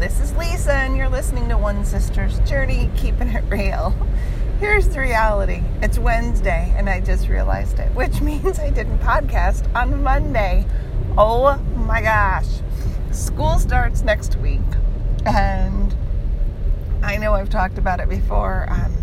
This 0.00 0.18
is 0.18 0.34
Lisa, 0.34 0.72
and 0.72 0.96
you're 0.96 1.10
listening 1.10 1.50
to 1.50 1.58
One 1.58 1.84
Sister's 1.84 2.38
Journey, 2.48 2.90
keeping 2.96 3.28
it 3.28 3.44
real. 3.50 3.94
Here's 4.58 4.88
the 4.88 4.98
reality 4.98 5.62
it's 5.82 5.98
Wednesday, 5.98 6.72
and 6.74 6.88
I 6.88 7.00
just 7.00 7.28
realized 7.28 7.78
it, 7.78 7.94
which 7.94 8.18
means 8.22 8.58
I 8.58 8.70
didn't 8.70 9.00
podcast 9.00 9.70
on 9.74 10.02
Monday. 10.02 10.64
Oh 11.18 11.58
my 11.76 12.00
gosh. 12.00 12.46
School 13.10 13.58
starts 13.58 14.00
next 14.00 14.36
week, 14.36 14.62
and 15.26 15.94
I 17.02 17.18
know 17.18 17.34
I've 17.34 17.50
talked 17.50 17.76
about 17.76 18.00
it 18.00 18.08
before. 18.08 18.68
Um, 18.70 18.94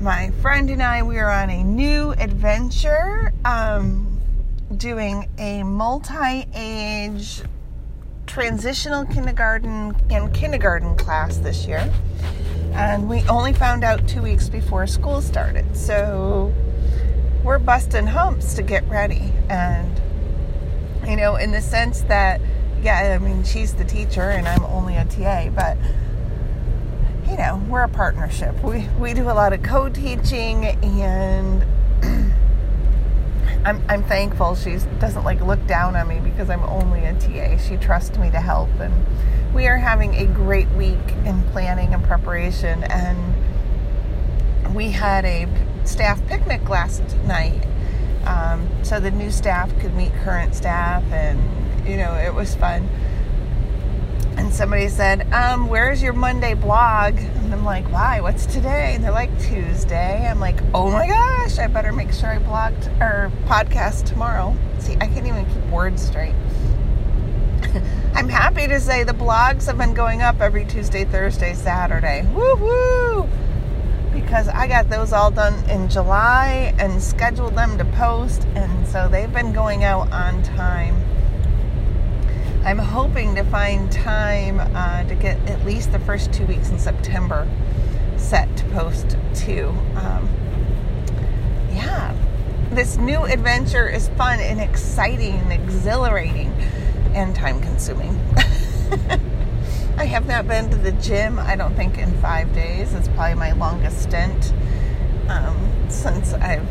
my 0.00 0.30
friend 0.40 0.70
and 0.70 0.82
I, 0.82 1.02
we 1.02 1.18
are 1.18 1.30
on 1.30 1.50
a 1.50 1.62
new 1.62 2.12
adventure. 2.12 3.30
Um, 3.44 4.22
doing 4.74 5.28
a 5.36 5.62
multi 5.64 6.46
age 6.54 7.42
transitional 8.36 9.06
kindergarten 9.06 9.96
and 10.10 10.34
kindergarten 10.34 10.94
class 10.94 11.38
this 11.38 11.66
year. 11.66 11.90
And 12.72 13.08
we 13.08 13.22
only 13.30 13.54
found 13.54 13.82
out 13.82 14.06
two 14.06 14.20
weeks 14.20 14.50
before 14.50 14.86
school 14.86 15.22
started. 15.22 15.74
So 15.74 16.52
we're 17.42 17.58
busting 17.58 18.06
humps 18.06 18.52
to 18.52 18.62
get 18.62 18.86
ready. 18.90 19.32
And, 19.48 19.90
you 21.08 21.16
know, 21.16 21.36
in 21.36 21.50
the 21.50 21.62
sense 21.62 22.02
that, 22.02 22.42
yeah, 22.82 23.18
I 23.18 23.24
mean, 23.24 23.42
she's 23.42 23.72
the 23.72 23.86
teacher 23.86 24.28
and 24.28 24.46
I'm 24.46 24.64
only 24.64 24.96
a 24.96 25.06
TA, 25.06 25.48
but, 25.48 25.78
you 27.30 27.38
know, 27.38 27.64
we're 27.70 27.84
a 27.84 27.88
partnership. 27.88 28.62
We, 28.62 28.86
we 29.00 29.14
do 29.14 29.30
a 29.30 29.32
lot 29.32 29.54
of 29.54 29.62
co 29.62 29.88
teaching 29.88 30.66
and 30.66 31.64
I'm, 33.66 33.82
I'm 33.88 34.04
thankful 34.04 34.54
she 34.54 34.76
doesn't 35.00 35.24
like 35.24 35.40
look 35.40 35.66
down 35.66 35.96
on 35.96 36.06
me 36.06 36.20
because 36.20 36.50
I'm 36.50 36.62
only 36.62 37.04
a 37.04 37.14
TA. 37.14 37.56
She 37.56 37.76
trusts 37.76 38.16
me 38.16 38.30
to 38.30 38.38
help, 38.38 38.70
and 38.78 38.94
we 39.52 39.66
are 39.66 39.76
having 39.76 40.14
a 40.14 40.24
great 40.24 40.68
week 40.70 41.00
in 41.24 41.42
planning 41.50 41.92
and 41.92 42.04
preparation. 42.04 42.84
And 42.84 44.72
we 44.72 44.92
had 44.92 45.24
a 45.24 45.48
staff 45.82 46.24
picnic 46.28 46.68
last 46.68 47.02
night, 47.24 47.66
um, 48.24 48.70
so 48.84 49.00
the 49.00 49.10
new 49.10 49.32
staff 49.32 49.76
could 49.80 49.96
meet 49.96 50.12
current 50.22 50.54
staff, 50.54 51.02
and 51.10 51.88
you 51.88 51.96
know 51.96 52.14
it 52.14 52.32
was 52.32 52.54
fun 52.54 52.88
and 54.36 54.52
somebody 54.52 54.88
said, 54.88 55.32
um, 55.32 55.68
where's 55.68 56.02
your 56.02 56.12
Monday 56.12 56.54
blog? 56.54 57.16
And 57.16 57.52
I'm 57.52 57.64
like, 57.64 57.90
why? 57.90 58.20
What's 58.20 58.46
today? 58.46 58.92
And 58.94 59.02
they're 59.02 59.10
like, 59.10 59.30
Tuesday. 59.40 60.26
I'm 60.26 60.40
like, 60.40 60.60
oh 60.74 60.90
my 60.90 61.06
gosh, 61.06 61.58
I 61.58 61.66
better 61.68 61.92
make 61.92 62.12
sure 62.12 62.30
I 62.30 62.38
blogged 62.38 63.00
or 63.00 63.32
podcast 63.46 64.04
tomorrow. 64.04 64.54
See, 64.78 64.94
I 64.94 65.06
can't 65.06 65.26
even 65.26 65.46
keep 65.46 65.64
words 65.66 66.02
straight. 66.02 66.34
I'm 68.14 68.28
happy 68.28 68.66
to 68.66 68.78
say 68.78 69.04
the 69.04 69.12
blogs 69.12 69.66
have 69.66 69.78
been 69.78 69.94
going 69.94 70.22
up 70.22 70.40
every 70.40 70.66
Tuesday, 70.66 71.04
Thursday, 71.04 71.54
Saturday. 71.54 72.26
Woo 72.34 72.56
woo! 72.56 73.28
Because 74.12 74.48
I 74.48 74.66
got 74.66 74.88
those 74.90 75.12
all 75.12 75.30
done 75.30 75.68
in 75.70 75.88
July 75.88 76.74
and 76.78 77.02
scheduled 77.02 77.54
them 77.54 77.76
to 77.78 77.84
post, 77.84 78.44
and 78.54 78.86
so 78.86 79.08
they've 79.08 79.32
been 79.32 79.52
going 79.52 79.84
out 79.84 80.10
on 80.12 80.42
time. 80.42 81.05
I'm 82.66 82.78
hoping 82.78 83.36
to 83.36 83.44
find 83.44 83.92
time 83.92 84.58
uh, 84.58 85.04
to 85.04 85.14
get 85.14 85.38
at 85.48 85.64
least 85.64 85.92
the 85.92 86.00
first 86.00 86.32
two 86.32 86.44
weeks 86.46 86.68
in 86.70 86.80
September 86.80 87.48
set 88.16 88.56
to 88.56 88.64
post 88.70 89.16
too. 89.36 89.68
Um, 89.94 90.28
yeah, 91.70 92.12
this 92.70 92.96
new 92.96 93.22
adventure 93.22 93.88
is 93.88 94.08
fun 94.08 94.40
and 94.40 94.60
exciting 94.60 95.34
and 95.34 95.52
exhilarating 95.52 96.48
and 97.14 97.36
time 97.36 97.60
consuming. 97.60 98.18
I 99.96 100.04
have 100.04 100.26
not 100.26 100.48
been 100.48 100.68
to 100.70 100.76
the 100.76 100.90
gym, 100.90 101.38
I 101.38 101.54
don't 101.54 101.76
think, 101.76 101.98
in 101.98 102.20
five 102.20 102.52
days. 102.52 102.94
It's 102.94 103.06
probably 103.06 103.36
my 103.36 103.52
longest 103.52 104.02
stint 104.02 104.52
um, 105.28 105.88
since 105.88 106.34
I've 106.34 106.66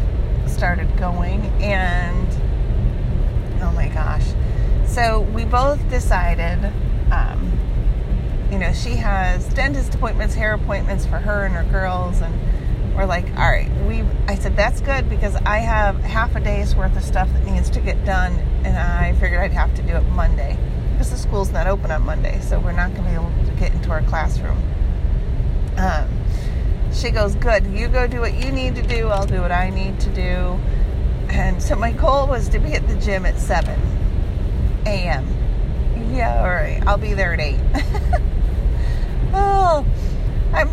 started 0.46 0.98
going. 0.98 1.46
And 1.62 2.28
oh 3.64 3.72
my 3.72 3.88
gosh 3.88 4.26
so 4.96 5.20
we 5.34 5.44
both 5.44 5.90
decided, 5.90 6.72
um, 7.12 7.52
you 8.50 8.58
know, 8.58 8.72
she 8.72 8.92
has 8.92 9.46
dentist 9.50 9.94
appointments, 9.94 10.36
hair 10.36 10.54
appointments 10.54 11.06
for 11.06 11.18
her 11.18 11.44
and 11.44 11.54
her 11.54 11.66
girls, 11.70 12.22
and 12.22 12.96
we're 12.96 13.06
like, 13.06 13.26
all 13.32 13.52
right, 13.52 13.70
we. 13.86 14.04
I 14.30 14.36
said 14.36 14.56
that's 14.56 14.80
good 14.80 15.10
because 15.10 15.36
I 15.36 15.58
have 15.58 15.98
half 15.98 16.34
a 16.38 16.40
day's 16.40 16.78
worth 16.78 16.96
of 16.96 17.04
stuff 17.04 17.28
that 17.34 17.46
needs 17.46 17.70
to 17.72 17.82
get 17.82 18.06
done, 18.06 18.36
and 18.64 18.78
I 18.78 19.12
figured 19.20 19.42
I'd 19.42 19.52
have 19.52 19.76
to 19.76 19.82
do 19.82 19.98
it 19.98 20.04
Monday 20.12 20.58
because 20.94 21.12
the 21.12 21.18
school's 21.18 21.52
not 21.52 21.68
open 21.68 21.92
on 21.92 22.04
Monday, 22.04 22.40
so 22.40 22.58
we're 22.58 22.72
not 22.72 22.94
going 22.96 23.04
to 23.04 23.10
be 23.10 23.16
able 23.16 23.46
to 23.48 23.52
get 23.60 23.74
into 23.74 23.92
our 23.92 24.02
classroom. 24.04 24.58
Um, 25.76 26.08
she 26.94 27.10
goes, 27.10 27.36
good. 27.36 27.68
You 27.68 27.90
go 27.90 28.08
do 28.08 28.22
what 28.22 28.34
you 28.34 28.50
need 28.50 28.76
to 28.76 28.82
do. 28.82 29.10
I'll 29.10 29.26
do 29.26 29.42
what 29.42 29.52
I 29.52 29.72
need 29.72 30.00
to 30.00 30.10
do. 30.12 30.58
And 31.28 31.62
so 31.62 31.76
my 31.76 31.92
goal 31.92 32.28
was 32.28 32.48
to 32.48 32.60
be 32.60 32.72
at 32.72 32.88
the 32.88 32.96
gym 32.96 33.26
at 33.26 33.38
seven 33.38 33.78
a.m. 34.86 35.28
Yeah, 36.14 36.42
all 36.42 36.50
right. 36.50 36.82
I'll 36.86 36.98
be 36.98 37.14
there 37.14 37.34
at 37.34 37.40
8. 37.40 37.60
oh, 39.34 39.86
I'm, 40.54 40.70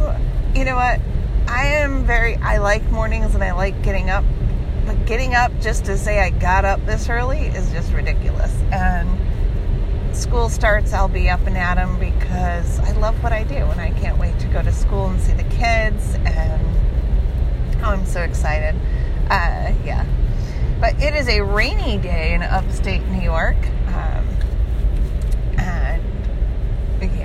you 0.54 0.64
know 0.64 0.76
what? 0.76 1.00
I 1.48 1.66
am 1.66 2.04
very, 2.04 2.36
I 2.36 2.58
like 2.58 2.82
mornings 2.90 3.34
and 3.34 3.42
I 3.42 3.52
like 3.52 3.82
getting 3.82 4.10
up. 4.10 4.24
But 4.86 5.06
getting 5.06 5.34
up 5.34 5.52
just 5.60 5.84
to 5.84 5.96
say 5.96 6.18
I 6.20 6.30
got 6.30 6.64
up 6.64 6.84
this 6.86 7.08
early 7.08 7.40
is 7.40 7.70
just 7.70 7.92
ridiculous. 7.92 8.52
And 8.72 9.08
school 10.14 10.48
starts, 10.48 10.92
I'll 10.92 11.08
be 11.08 11.30
up 11.30 11.46
and 11.46 11.56
at 11.56 11.78
'em 11.78 11.98
because 11.98 12.80
I 12.80 12.92
love 12.92 13.22
what 13.22 13.32
I 13.32 13.44
do 13.44 13.54
and 13.54 13.80
I 13.80 13.90
can't 13.90 14.18
wait 14.18 14.38
to 14.40 14.48
go 14.48 14.62
to 14.62 14.72
school 14.72 15.06
and 15.06 15.20
see 15.20 15.32
the 15.32 15.44
kids. 15.44 16.16
And 16.24 16.62
oh, 17.82 17.90
I'm 17.90 18.06
so 18.06 18.22
excited. 18.22 18.74
Uh, 19.30 19.72
yeah. 19.84 20.04
But 20.80 21.00
it 21.00 21.14
is 21.14 21.28
a 21.28 21.40
rainy 21.42 21.98
day 21.98 22.34
in 22.34 22.42
upstate 22.42 23.06
New 23.06 23.22
York. 23.22 23.56
Um, 23.86 24.26
and 25.58 26.02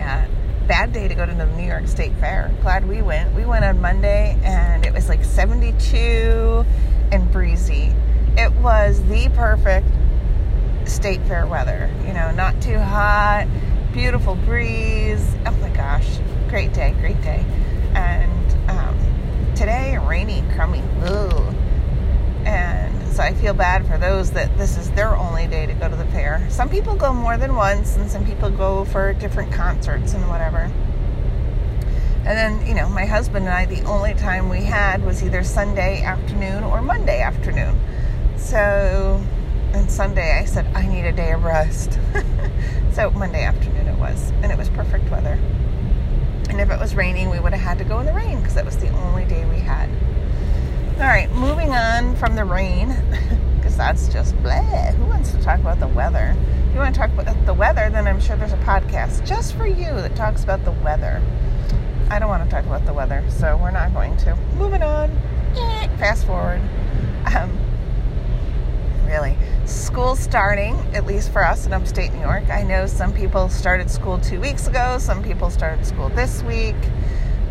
yeah, 0.07 0.27
bad 0.67 0.93
day 0.93 1.09
to 1.09 1.15
go 1.15 1.25
to 1.25 1.33
the 1.33 1.45
New 1.47 1.67
York 1.67 1.85
State 1.85 2.13
Fair. 2.13 2.49
Glad 2.61 2.87
we 2.87 3.01
went. 3.01 3.33
We 3.35 3.43
went 3.43 3.65
on 3.65 3.81
Monday 3.81 4.39
and 4.41 4.85
it 4.85 4.93
was 4.93 5.09
like 5.09 5.21
72 5.21 6.65
and 7.11 7.29
breezy. 7.29 7.93
It 8.37 8.53
was 8.53 9.03
the 9.09 9.29
perfect 9.35 9.87
state 10.85 11.21
fair 11.23 11.45
weather. 11.45 11.89
You 12.05 12.13
know, 12.13 12.31
not 12.31 12.61
too 12.61 12.79
hot, 12.79 13.47
beautiful 13.91 14.35
breeze. 14.35 15.35
Oh 15.45 15.51
my 15.59 15.69
gosh, 15.71 16.19
great 16.47 16.71
day, 16.71 16.95
great 17.01 17.21
day. 17.21 17.43
And 17.93 18.69
um, 18.69 19.55
today, 19.55 19.97
rainy, 19.97 20.41
crummy. 20.53 20.83
Ugh. 21.01 21.53
And 22.45 22.96
so 23.11 23.23
I 23.23 23.33
feel 23.33 23.53
bad 23.53 23.87
for 23.87 23.97
those 23.97 24.31
that 24.31 24.57
this 24.57 24.77
is 24.77 24.91
their 24.91 25.15
only 25.15 25.47
day 25.47 25.65
to 25.65 25.73
go 25.73 25.89
to 25.89 25.95
the 25.95 26.05
fair. 26.05 26.45
Some 26.49 26.69
people 26.69 26.95
go 26.95 27.13
more 27.13 27.37
than 27.37 27.55
once, 27.55 27.95
and 27.97 28.09
some 28.09 28.25
people 28.25 28.49
go 28.49 28.85
for 28.85 29.13
different 29.13 29.51
concerts 29.51 30.13
and 30.13 30.27
whatever. 30.29 30.71
And 32.25 32.37
then, 32.37 32.67
you 32.67 32.73
know, 32.73 32.89
my 32.89 33.05
husband 33.05 33.45
and 33.45 33.53
I, 33.53 33.65
the 33.65 33.83
only 33.83 34.13
time 34.13 34.49
we 34.49 34.63
had 34.63 35.05
was 35.05 35.23
either 35.23 35.43
Sunday 35.43 36.01
afternoon 36.01 36.63
or 36.63 36.81
Monday 36.81 37.21
afternoon. 37.21 37.79
So, 38.35 39.23
and 39.73 39.89
Sunday 39.89 40.37
I 40.37 40.45
said, 40.45 40.65
I 40.75 40.85
need 40.87 41.05
a 41.05 41.13
day 41.13 41.31
of 41.31 41.43
rest. 41.43 41.97
so, 42.91 43.11
Monday 43.11 43.43
afternoon 43.43 43.87
it 43.87 43.97
was, 43.97 44.31
and 44.41 44.51
it 44.51 44.57
was 44.57 44.69
perfect 44.69 45.09
weather. 45.09 45.39
And 46.49 46.59
if 46.59 46.69
it 46.69 46.79
was 46.79 46.95
raining, 46.95 47.29
we 47.29 47.39
would 47.39 47.53
have 47.53 47.61
had 47.61 47.77
to 47.77 47.83
go 47.83 47.99
in 47.99 48.05
the 48.05 48.13
rain 48.13 48.39
because 48.39 48.55
that 48.55 48.65
was 48.65 48.77
the 48.77 48.89
only 48.89 49.25
day 49.25 49.45
we 49.45 49.59
had. 49.59 49.89
All 50.97 51.03
right, 51.03 51.31
moving 51.33 51.69
on 51.69 52.15
from 52.15 52.35
the 52.35 52.43
rain, 52.43 52.87
because 53.55 53.77
that's 53.77 54.07
just 54.07 54.35
bleh. 54.37 54.95
Who 54.95 55.05
wants 55.05 55.31
to 55.31 55.39
talk 55.43 55.59
about 55.59 55.79
the 55.79 55.87
weather? 55.87 56.35
If 56.69 56.73
you 56.73 56.79
want 56.79 56.95
to 56.95 56.99
talk 56.99 57.11
about 57.11 57.45
the 57.45 57.53
weather, 57.53 57.91
then 57.91 58.07
I'm 58.07 58.19
sure 58.19 58.35
there's 58.35 58.53
a 58.53 58.57
podcast 58.57 59.23
just 59.23 59.53
for 59.53 59.67
you 59.67 59.85
that 59.85 60.15
talks 60.15 60.43
about 60.43 60.65
the 60.65 60.71
weather. 60.71 61.21
I 62.09 62.17
don't 62.17 62.29
want 62.29 62.45
to 62.45 62.49
talk 62.49 62.65
about 62.65 62.87
the 62.87 62.95
weather, 62.95 63.23
so 63.29 63.57
we're 63.57 63.69
not 63.69 63.93
going 63.93 64.17
to. 64.17 64.35
Moving 64.55 64.81
on. 64.81 65.11
Fast 65.99 66.25
forward. 66.25 66.61
Um, 67.27 67.55
really, 69.05 69.37
school 69.67 70.15
starting, 70.15 70.73
at 70.95 71.05
least 71.05 71.31
for 71.31 71.45
us 71.45 71.67
in 71.67 71.73
upstate 71.73 72.11
New 72.11 72.21
York. 72.21 72.49
I 72.49 72.63
know 72.63 72.87
some 72.87 73.13
people 73.13 73.49
started 73.49 73.91
school 73.91 74.17
two 74.17 74.41
weeks 74.41 74.65
ago, 74.65 74.97
some 74.97 75.21
people 75.21 75.51
started 75.51 75.85
school 75.85 76.09
this 76.09 76.41
week. 76.41 76.75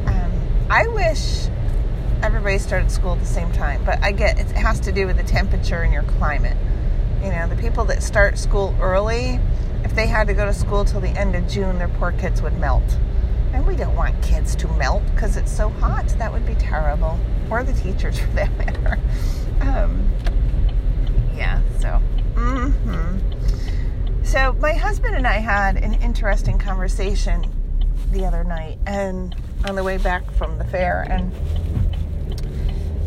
Um, 0.07 0.33
I 0.69 0.89
wish 0.89 1.47
everybody 2.27 2.59
started 2.59 2.91
school 2.91 3.13
at 3.13 3.21
the 3.21 3.25
same 3.25 3.53
time. 3.53 3.85
But 3.85 4.03
I 4.03 4.11
get 4.11 4.41
it 4.41 4.49
has 4.49 4.81
to 4.81 4.91
do 4.91 5.07
with 5.07 5.17
the 5.17 5.23
temperature 5.23 5.83
and 5.83 5.93
your 5.93 6.03
climate. 6.03 6.57
You 7.23 7.31
know, 7.31 7.49
the 7.49 7.55
people 7.55 7.85
that 7.85 8.03
start 8.03 8.37
school 8.37 8.77
early, 8.81 9.39
if 9.85 9.95
they 9.95 10.09
had 10.09 10.27
to 10.27 10.35
go 10.35 10.45
to 10.45 10.53
school 10.53 10.85
till 10.85 11.01
the 11.01 11.11
end 11.11 11.37
of 11.37 11.47
June, 11.47 11.79
their 11.79 11.89
poor 11.89 12.11
kids 12.11 12.43
would 12.43 12.59
melt. 12.59 12.83
And 13.53 13.65
we 13.65 13.77
don't 13.77 13.95
want 13.95 14.21
kids 14.23 14.57
to 14.57 14.69
melt 14.73 15.05
because 15.15 15.37
it's 15.37 15.53
so 15.53 15.69
hot. 15.69 16.09
That 16.19 16.33
would 16.33 16.45
be 16.45 16.57
terrible. 16.57 17.17
Or 17.49 17.63
the 17.63 17.73
teachers, 17.73 18.19
for 18.21 18.27
that 18.33 18.51
matter. 18.59 18.99
Um, 19.61 20.11
yeah, 21.37 21.63
so. 21.79 22.03
Mm-hmm. 22.35 24.25
So 24.25 24.53
my 24.55 24.73
husband 24.73 25.15
and 25.15 25.29
I 25.29 25.39
had 25.39 25.77
an 25.77 25.95
interesting 26.03 26.59
conversation 26.59 27.53
the 28.11 28.25
other 28.25 28.43
night 28.43 28.79
and 28.85 29.35
on 29.65 29.77
the 29.77 29.85
way 29.85 29.97
back 29.99 30.29
from 30.33 30.59
the 30.59 30.65
fair 30.65 31.07
and 31.09 31.33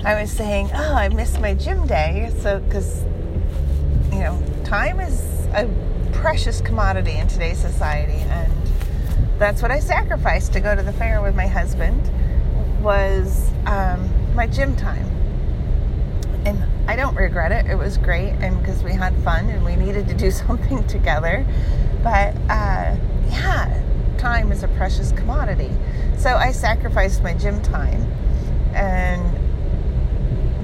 I 0.04 0.20
was 0.20 0.32
saying, 0.32 0.72
"Oh, 0.74 0.96
I 0.96 1.10
missed 1.10 1.40
my 1.40 1.54
gym 1.54 1.86
day." 1.86 2.32
So 2.42 2.62
cuz 2.70 3.04
you 4.12 4.20
know, 4.20 4.42
time 4.64 5.00
is 5.00 5.22
a 5.54 5.68
precious 6.12 6.62
commodity 6.62 7.16
in 7.16 7.28
today's 7.28 7.60
society 7.60 8.20
and 8.30 8.52
that's 9.38 9.62
what 9.62 9.72
I 9.72 9.80
sacrificed 9.80 10.52
to 10.54 10.60
go 10.60 10.76
to 10.76 10.82
the 10.82 10.92
fair 10.92 11.22
with 11.22 11.36
my 11.36 11.48
husband 11.48 12.12
was 12.82 13.50
um, 13.66 14.10
my 14.36 14.48
gym 14.48 14.76
time. 14.76 15.06
And 16.46 16.64
I 16.90 16.96
don't 16.96 17.16
regret 17.16 17.52
it. 17.52 17.70
It 17.70 17.76
was 17.76 17.98
great 17.98 18.32
and 18.42 18.60
because 18.60 18.84
we 18.84 18.94
had 18.94 19.16
fun 19.24 19.50
and 19.50 19.64
we 19.64 19.76
needed 19.76 20.08
to 20.10 20.14
do 20.14 20.32
something 20.46 20.86
together. 20.88 21.46
But 22.04 22.36
uh, 22.50 22.96
yeah, 23.30 23.82
time 24.18 24.52
is 24.52 24.64
a 24.64 24.68
precious 24.70 25.12
commodity. 25.14 25.72
So 26.18 26.36
I 26.36 26.52
sacrificed 26.52 27.24
my 27.24 27.34
gym 27.34 27.62
time, 27.62 28.02
and 28.74 29.24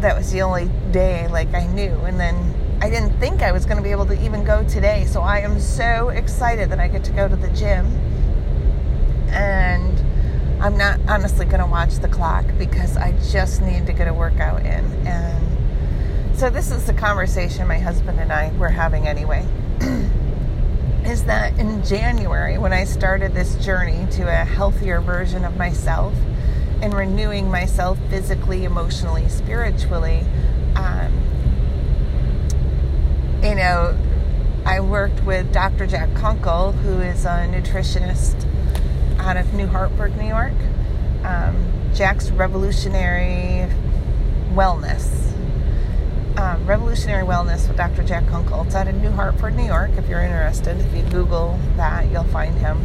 that 0.06 0.16
was 0.16 0.32
the 0.32 0.44
only 0.44 0.70
day 0.92 1.28
like 1.30 1.52
I 1.56 1.66
knew. 1.66 1.92
And 2.02 2.20
then 2.20 2.78
I 2.80 2.92
didn't 2.92 3.20
think 3.20 3.42
I 3.42 3.52
was 3.52 3.66
going 3.66 3.78
to 3.78 3.84
be 3.84 3.90
able 3.90 4.06
to 4.06 4.24
even 4.24 4.44
go 4.44 4.64
today. 4.64 5.06
So 5.06 5.22
I 5.22 5.40
am 5.40 5.60
so 5.60 6.10
excited 6.10 6.70
that 6.70 6.80
I 6.80 6.88
get 6.88 7.04
to 7.06 7.12
go 7.12 7.28
to 7.28 7.36
the 7.36 7.50
gym. 7.50 7.88
And 9.30 10.62
I'm 10.62 10.78
not 10.78 11.00
honestly 11.08 11.48
going 11.48 11.60
to 11.60 11.66
watch 11.66 11.96
the 11.96 12.08
clock 12.08 12.46
because 12.60 12.98
I 12.98 13.14
just 13.32 13.64
need 13.64 13.88
to 13.88 13.94
get 13.94 14.08
a 14.08 14.14
workout 14.14 14.60
in. 14.60 14.86
And 15.08 16.38
so 16.38 16.52
this 16.52 16.70
is 16.70 16.86
the 16.86 16.94
conversation 16.94 17.68
my 17.68 17.80
husband 17.80 18.20
and 18.20 18.32
I 18.32 18.52
were 18.60 18.70
having 18.70 19.08
anyway. 19.08 19.44
is 21.04 21.24
that 21.24 21.58
in 21.58 21.84
January, 21.84 22.60
when 22.60 22.74
I 22.74 22.84
started 22.84 23.34
this 23.34 23.56
journey 23.56 24.06
to 24.12 24.28
a 24.28 24.46
healthier 24.46 25.02
version 25.02 25.44
of 25.44 25.58
myself 25.58 26.14
and 26.82 26.94
renewing 26.94 27.50
myself 27.50 27.98
physically, 28.10 28.66
emotionally, 28.66 29.28
spiritually, 29.30 30.24
um, 30.76 31.12
you 33.44 33.56
know, 33.56 33.98
I 34.66 34.80
worked 34.80 35.24
with 35.24 35.54
Dr. 35.54 35.88
Jack 35.88 36.14
Kunkel, 36.16 36.72
who 36.72 37.00
is 37.00 37.26
a 37.26 37.48
nutritionist 37.50 38.46
out 39.20 39.38
of 39.38 39.54
New 39.54 39.68
Hartford, 39.68 40.18
New 40.18 40.28
York. 40.28 40.54
Um, 41.24 41.72
Jack's 41.94 42.30
Revolutionary 42.32 43.70
Wellness 44.54 45.26
um, 46.38 46.66
Revolutionary 46.66 47.26
Wellness 47.26 47.68
with 47.68 47.78
Dr. 47.78 48.04
Jack 48.04 48.28
Kunkel. 48.28 48.64
It's 48.64 48.76
out 48.76 48.88
in 48.88 49.02
New 49.02 49.12
Hartford, 49.12 49.56
New 49.56 49.66
York. 49.66 49.92
If 49.98 50.10
you're 50.10 50.22
interested, 50.22 50.78
if 50.78 50.94
you 50.94 51.04
Google 51.04 51.60
that, 51.78 52.12
you'll 52.12 52.24
find 52.26 52.56
him. 52.58 52.84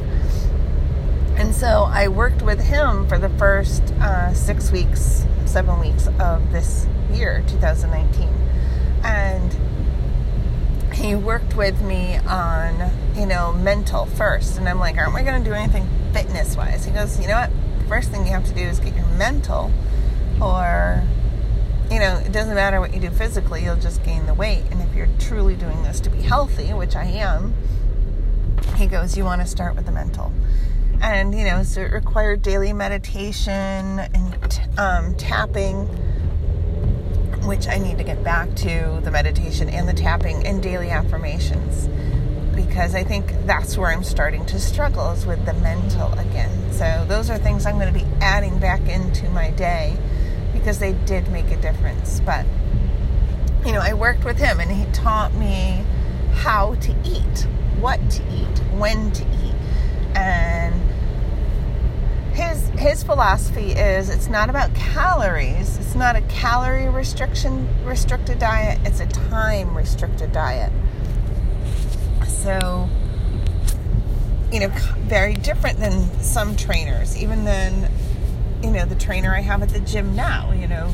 And 1.51 1.57
so 1.57 1.83
I 1.91 2.07
worked 2.07 2.43
with 2.43 2.61
him 2.61 3.09
for 3.09 3.19
the 3.19 3.29
first 3.31 3.83
uh, 3.95 4.33
six 4.35 4.71
weeks, 4.71 5.27
seven 5.47 5.81
weeks 5.81 6.07
of 6.21 6.53
this 6.53 6.87
year, 7.13 7.43
2019. 7.49 8.29
And 9.03 10.95
he 10.95 11.17
worked 11.17 11.57
with 11.57 11.83
me 11.83 12.19
on, 12.19 12.93
you 13.17 13.27
know, 13.27 13.53
mental 13.53 14.07
first. 14.07 14.59
And 14.59 14.69
I'm 14.69 14.79
like, 14.79 14.97
aren't 14.97 15.13
we 15.13 15.23
going 15.23 15.43
to 15.43 15.51
do 15.51 15.53
anything 15.53 15.89
fitness 16.13 16.57
wise? 16.57 16.85
He 16.85 16.93
goes, 16.93 17.19
you 17.19 17.27
know 17.27 17.35
what? 17.35 17.51
First 17.89 18.13
thing 18.13 18.27
you 18.27 18.31
have 18.31 18.47
to 18.47 18.55
do 18.55 18.63
is 18.63 18.79
get 18.79 18.95
your 18.95 19.07
mental 19.07 19.73
or 20.41 21.03
you 21.91 21.99
know, 21.99 22.19
it 22.19 22.31
doesn't 22.31 22.55
matter 22.55 22.79
what 22.79 22.95
you 22.95 23.01
do 23.01 23.11
physically, 23.11 23.65
you'll 23.65 23.75
just 23.75 24.05
gain 24.05 24.27
the 24.27 24.35
weight. 24.35 24.63
And 24.71 24.81
if 24.83 24.95
you're 24.95 25.09
truly 25.19 25.57
doing 25.57 25.83
this 25.83 25.99
to 25.99 26.11
be 26.11 26.23
healthy, 26.23 26.73
which 26.73 26.95
I 26.95 27.07
am, 27.07 27.55
he 28.77 28.87
goes, 28.87 29.17
you 29.17 29.25
want 29.25 29.41
to 29.41 29.49
start 29.49 29.75
with 29.75 29.87
the 29.87 29.93
mental. 29.93 30.33
And, 31.03 31.35
you 31.35 31.45
know, 31.45 31.63
so 31.63 31.81
it 31.83 31.93
required 31.93 32.43
daily 32.43 32.73
meditation 32.73 34.01
and 34.01 34.61
um, 34.79 35.15
tapping, 35.17 35.87
which 37.47 37.69
I 37.69 37.79
need 37.79 37.99
to 37.99 38.05
get 38.05 38.23
back 38.23 38.55
to 38.57 39.01
the 39.03 39.11
meditation 39.11 39.69
and 39.69 39.89
the 39.89 39.95
tapping 39.95 40.47
and 40.47 40.63
daily 40.63 40.91
affirmations 40.91 41.89
because 42.55 42.95
I 42.95 43.05
think 43.05 43.33
that's 43.47 43.77
where 43.77 43.91
I'm 43.91 44.05
starting 44.05 44.45
to 44.47 44.59
struggle 44.59 45.11
is 45.13 45.27
with 45.27 45.45
the 45.47 45.55
mental 45.55 46.13
again. 46.19 46.73
So 46.73 47.05
those 47.09 47.31
are 47.31 47.39
things 47.39 47.67
I'm 47.67 47.79
going 47.79 47.93
to 47.93 47.99
be 47.99 48.07
adding 48.21 48.59
back 48.59 48.89
into 48.89 49.29
my 49.31 49.51
day 49.51 49.97
because 50.53 50.79
they 50.79 50.93
did 50.93 51.29
make 51.31 51.51
a 51.51 51.57
difference. 51.57 52.21
But, 52.21 52.47
you 53.65 53.73
know, 53.73 53.81
I 53.81 53.95
worked 53.95 54.25
with 54.25 54.39
him 54.39 54.61
and 54.61 54.71
he 54.71 54.85
taught 54.93 55.35
me 55.35 55.85
how 56.33 56.75
to 56.77 56.95
eat, 57.05 57.47
what 57.81 57.99
to 58.11 58.23
eat, 58.33 58.59
when 58.75 59.11
to 59.13 59.23
eat. 59.25 59.55
And 60.17 60.60
his 62.41 62.69
his 62.71 63.03
philosophy 63.03 63.73
is 63.73 64.09
it's 64.09 64.29
not 64.29 64.49
about 64.49 64.75
calories. 64.75 65.77
It's 65.77 65.95
not 65.95 66.17
a 66.17 66.23
calorie 66.23 66.89
restriction 66.89 67.69
restricted 67.85 68.39
diet. 68.39 68.81
It's 68.85 69.01
a 69.01 69.07
time 69.07 69.77
restricted 69.77 70.33
diet. 70.33 70.73
So, 72.27 72.89
you 74.51 74.61
know, 74.61 74.69
very 75.01 75.35
different 75.35 75.79
than 75.79 76.09
some 76.21 76.57
trainers, 76.57 77.17
even 77.17 77.45
than 77.45 77.91
you 78.63 78.71
know, 78.71 78.85
the 78.85 78.95
trainer 78.95 79.35
I 79.35 79.41
have 79.41 79.63
at 79.63 79.71
the 79.71 79.81
gym 79.81 80.15
now, 80.15 80.53
you 80.53 80.67
know, 80.67 80.93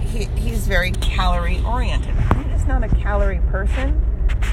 he, 0.00 0.24
he's 0.40 0.66
very 0.66 0.90
calorie 0.92 1.62
oriented. 1.64 2.14
I'm 2.30 2.50
just 2.50 2.66
not 2.66 2.82
a 2.82 2.88
calorie 2.88 3.40
person, 3.50 3.92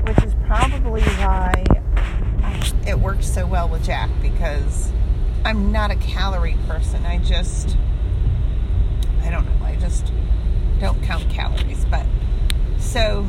which 0.05 0.23
is 0.23 0.33
probably 0.45 1.01
why 1.01 1.63
it 2.87 2.99
works 2.99 3.27
so 3.27 3.47
well 3.47 3.67
with 3.67 3.83
Jack 3.83 4.09
because 4.21 4.91
I'm 5.45 5.71
not 5.71 5.91
a 5.91 5.95
calorie 5.95 6.57
person. 6.67 7.05
I 7.05 7.17
just, 7.19 7.75
I 9.21 9.29
don't 9.29 9.45
know, 9.45 9.65
I 9.65 9.75
just 9.75 10.11
don't 10.79 11.01
count 11.03 11.29
calories. 11.29 11.85
But 11.85 12.05
so 12.79 13.27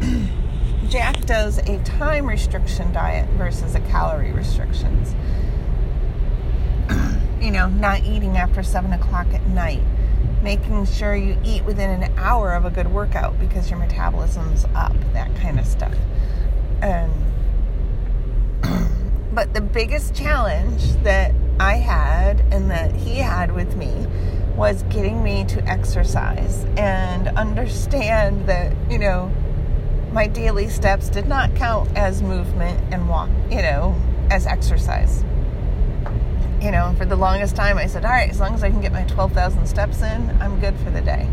Jack 0.88 1.24
does 1.26 1.58
a 1.58 1.82
time 1.84 2.26
restriction 2.26 2.92
diet 2.92 3.28
versus 3.30 3.74
a 3.74 3.80
calorie 3.80 4.32
restrictions 4.32 5.14
you 7.40 7.50
know, 7.50 7.68
not 7.68 8.04
eating 8.04 8.36
after 8.36 8.62
seven 8.62 8.92
o'clock 8.92 9.26
at 9.32 9.46
night, 9.48 9.82
making 10.42 10.86
sure 10.86 11.14
you 11.14 11.38
eat 11.44 11.64
within 11.64 12.02
an 12.02 12.18
hour 12.18 12.52
of 12.52 12.64
a 12.64 12.70
good 12.70 12.92
workout 12.92 13.38
because 13.38 13.70
your 13.70 13.78
metabolism's 13.78 14.64
up, 14.74 14.94
that 15.12 15.34
kind 15.36 15.58
of 15.58 15.66
stuff. 15.66 15.94
And 16.82 17.12
but 19.32 19.54
the 19.54 19.60
biggest 19.60 20.14
challenge 20.14 20.92
that 21.02 21.34
I 21.58 21.74
had 21.74 22.40
and 22.52 22.70
that 22.70 22.94
he 22.94 23.16
had 23.16 23.52
with 23.52 23.76
me 23.76 24.06
was 24.56 24.82
getting 24.84 25.22
me 25.22 25.44
to 25.46 25.64
exercise 25.66 26.64
and 26.76 27.28
understand 27.28 28.46
that, 28.48 28.74
you 28.90 28.98
know, 28.98 29.32
my 30.12 30.26
daily 30.26 30.68
steps 30.68 31.08
did 31.08 31.26
not 31.26 31.54
count 31.54 31.88
as 31.96 32.22
movement 32.22 32.80
and 32.92 33.08
walk, 33.08 33.30
you 33.50 33.62
know, 33.62 33.94
as 34.30 34.46
exercise 34.46 35.24
you 36.60 36.70
know, 36.70 36.94
for 36.98 37.06
the 37.06 37.16
longest 37.16 37.56
time, 37.56 37.78
I 37.78 37.86
said, 37.86 38.04
all 38.04 38.10
right, 38.10 38.28
as 38.28 38.38
long 38.38 38.54
as 38.54 38.62
I 38.62 38.70
can 38.70 38.80
get 38.80 38.92
my 38.92 39.04
12,000 39.04 39.66
steps 39.66 40.02
in, 40.02 40.30
I'm 40.42 40.60
good 40.60 40.76
for 40.80 40.90
the 40.90 41.00
day. 41.00 41.28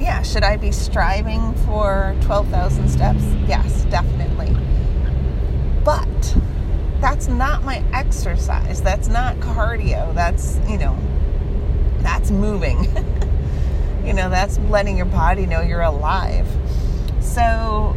Yeah, 0.00 0.22
should 0.22 0.42
I 0.42 0.56
be 0.56 0.72
striving 0.72 1.54
for 1.66 2.16
12,000 2.22 2.88
steps? 2.88 3.22
Yes, 3.46 3.84
definitely. 3.84 4.56
But 5.84 6.36
that's 7.00 7.28
not 7.28 7.64
my 7.64 7.82
exercise. 7.92 8.82
That's 8.82 9.08
not 9.08 9.36
cardio. 9.36 10.14
That's, 10.14 10.58
you 10.68 10.78
know, 10.78 10.96
that's 11.98 12.30
moving. 12.30 12.84
you 14.04 14.12
know, 14.12 14.28
that's 14.28 14.58
letting 14.58 14.96
your 14.96 15.06
body 15.06 15.46
know 15.46 15.60
you're 15.60 15.82
alive. 15.82 16.46
So 17.20 17.96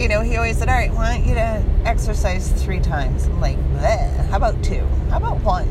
you 0.00 0.08
know, 0.08 0.22
he 0.22 0.36
always 0.36 0.56
said, 0.56 0.68
All 0.70 0.74
right, 0.74 0.90
don't 0.90 1.26
you 1.26 1.34
to 1.34 1.62
exercise 1.84 2.50
three 2.50 2.80
times? 2.80 3.26
I'm 3.26 3.40
like, 3.40 3.58
How 4.30 4.36
about 4.38 4.64
two? 4.64 4.86
How 5.10 5.18
about 5.18 5.40
one? 5.42 5.68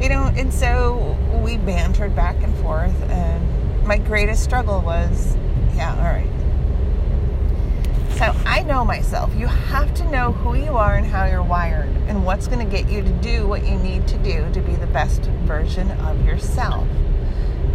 You 0.00 0.08
know, 0.08 0.32
and 0.34 0.52
so 0.52 1.18
we 1.44 1.58
bantered 1.58 2.16
back 2.16 2.42
and 2.42 2.56
forth. 2.58 2.98
And 3.10 3.86
my 3.86 3.98
greatest 3.98 4.42
struggle 4.42 4.80
was, 4.80 5.36
Yeah, 5.74 5.94
all 5.94 6.04
right. 6.04 6.37
So 8.18 8.34
I 8.46 8.64
know 8.64 8.84
myself. 8.84 9.32
You 9.36 9.46
have 9.46 9.94
to 9.94 10.10
know 10.10 10.32
who 10.32 10.56
you 10.56 10.76
are 10.76 10.96
and 10.96 11.06
how 11.06 11.26
you're 11.26 11.40
wired 11.40 11.88
and 12.08 12.26
what's 12.26 12.48
going 12.48 12.58
to 12.58 12.64
get 12.64 12.90
you 12.90 13.00
to 13.00 13.12
do 13.20 13.46
what 13.46 13.64
you 13.64 13.76
need 13.76 14.08
to 14.08 14.18
do 14.18 14.50
to 14.54 14.60
be 14.60 14.74
the 14.74 14.88
best 14.88 15.22
version 15.46 15.92
of 16.00 16.24
yourself. 16.24 16.88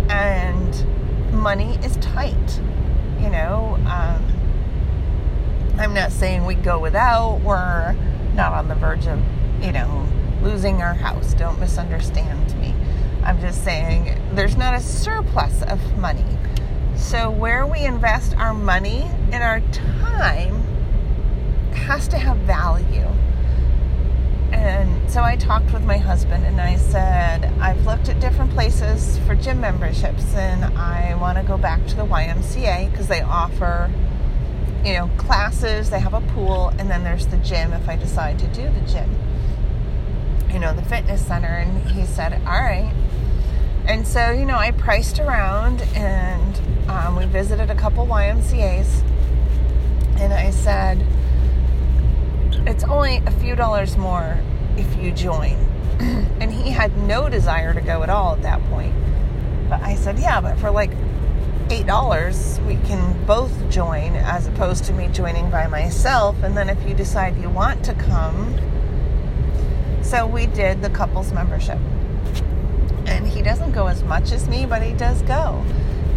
And 0.10 1.32
money 1.32 1.78
is 1.78 1.96
tight. 2.02 2.60
You 3.22 3.30
know, 3.30 3.78
um, 3.88 5.78
I'm 5.78 5.94
not 5.94 6.12
saying 6.12 6.44
we 6.44 6.56
go 6.56 6.78
without. 6.78 7.40
We're 7.40 7.94
not 8.34 8.52
on 8.52 8.68
the 8.68 8.76
verge 8.76 9.08
of, 9.08 9.22
you 9.62 9.72
know, 9.72 10.06
losing 10.42 10.82
our 10.82 10.94
house. 10.94 11.34
Don't 11.36 11.58
misunderstand 11.58 12.60
me. 12.60 12.76
I'm 13.24 13.40
just 13.40 13.64
saying 13.64 14.20
there's 14.34 14.58
not 14.58 14.76
a 14.76 14.82
surplus 14.82 15.64
of 15.64 15.80
money. 15.98 16.26
So, 17.04 17.30
where 17.30 17.68
we 17.68 17.82
invest 17.82 18.36
our 18.38 18.54
money 18.56 19.04
and 19.32 19.44
our 19.44 19.60
time 19.72 20.64
has 21.74 22.08
to 22.08 22.18
have 22.18 22.38
value. 22.38 23.08
And 24.52 25.12
so 25.12 25.22
I 25.22 25.36
talked 25.36 25.74
with 25.74 25.84
my 25.84 25.98
husband 25.98 26.46
and 26.46 26.60
I 26.60 26.78
said, 26.78 27.46
I've 27.60 27.86
looked 27.86 28.10
at 28.10 28.20
different 28.20 28.52
places 28.52 29.20
for 29.28 29.36
gym 29.36 29.62
memberships 29.62 30.34
and 30.34 30.64
I 30.78 31.14
want 31.16 31.38
to 31.38 31.44
go 31.44 31.58
back 31.58 31.86
to 31.88 31.96
the 31.96 32.06
YMCA 32.06 32.90
because 32.90 33.10
they 33.10 33.22
offer, 33.22 33.92
you 34.84 34.94
know, 34.94 35.12
classes, 35.18 35.92
they 35.92 36.00
have 36.00 36.16
a 36.16 36.22
pool, 36.22 36.70
and 36.80 36.90
then 36.90 37.04
there's 37.04 37.28
the 37.28 37.38
gym 37.38 37.74
if 37.74 37.88
I 37.90 37.96
decide 37.96 38.40
to 38.40 38.48
do 38.48 38.64
the 38.64 38.92
gym, 38.92 39.14
you 40.50 40.58
know, 40.58 40.74
the 40.74 40.84
fitness 40.84 41.24
center. 41.24 41.48
And 41.48 41.86
he 41.92 42.06
said, 42.06 42.34
All 42.48 42.62
right. 42.62 42.92
And 43.86 44.08
so, 44.08 44.32
you 44.32 44.46
know, 44.46 44.56
I 44.56 44.72
priced 44.72 45.20
around 45.20 45.82
and 45.94 46.90
um, 46.90 47.18
we 47.18 47.26
visited 47.26 47.70
a 47.70 47.76
couple 47.76 48.06
YMCA's. 48.08 49.02
And 50.22 50.32
I 50.32 50.52
said, 50.52 51.06
it's 52.66 52.86
only 52.86 53.18
a 53.18 53.32
few 53.32 53.56
dollars 53.56 53.98
more 53.98 54.40
if 54.78 54.96
you 54.96 55.12
join. 55.12 55.54
and 56.00 56.52
he 56.52 56.72
had 56.72 56.98
no 56.98 57.28
desire 57.28 57.74
to 57.74 57.82
go 57.82 58.04
at 58.04 58.10
all 58.10 58.36
at 58.36 58.42
that 58.44 58.64
point. 58.70 58.96
But 59.70 59.82
I 59.82 59.96
said, 59.96 60.18
yeah, 60.18 60.40
but 60.40 60.58
for 60.60 60.72
like 60.72 60.92
$8, 61.68 62.66
we 62.66 62.76
can 62.88 63.26
both 63.26 63.70
join 63.70 64.16
as 64.16 64.48
opposed 64.48 64.86
to 64.86 64.94
me 64.94 65.10
joining 65.10 65.50
by 65.50 65.68
myself. 65.68 66.42
And 66.42 66.56
then 66.56 66.70
if 66.70 66.82
you 66.88 66.94
decide 66.94 67.36
you 67.38 67.50
want 67.50 67.84
to 67.86 67.94
come, 67.96 68.58
so 70.02 70.26
we 70.26 70.46
did 70.46 70.82
the 70.82 70.90
couples 70.90 71.34
membership. 71.34 71.80
Doesn't 73.44 73.74
go 73.74 73.88
as 73.88 74.04
much 74.04 74.32
as 74.32 74.48
me, 74.48 74.66
but 74.66 74.82
he 74.82 74.94
does 74.94 75.22
go. 75.24 75.64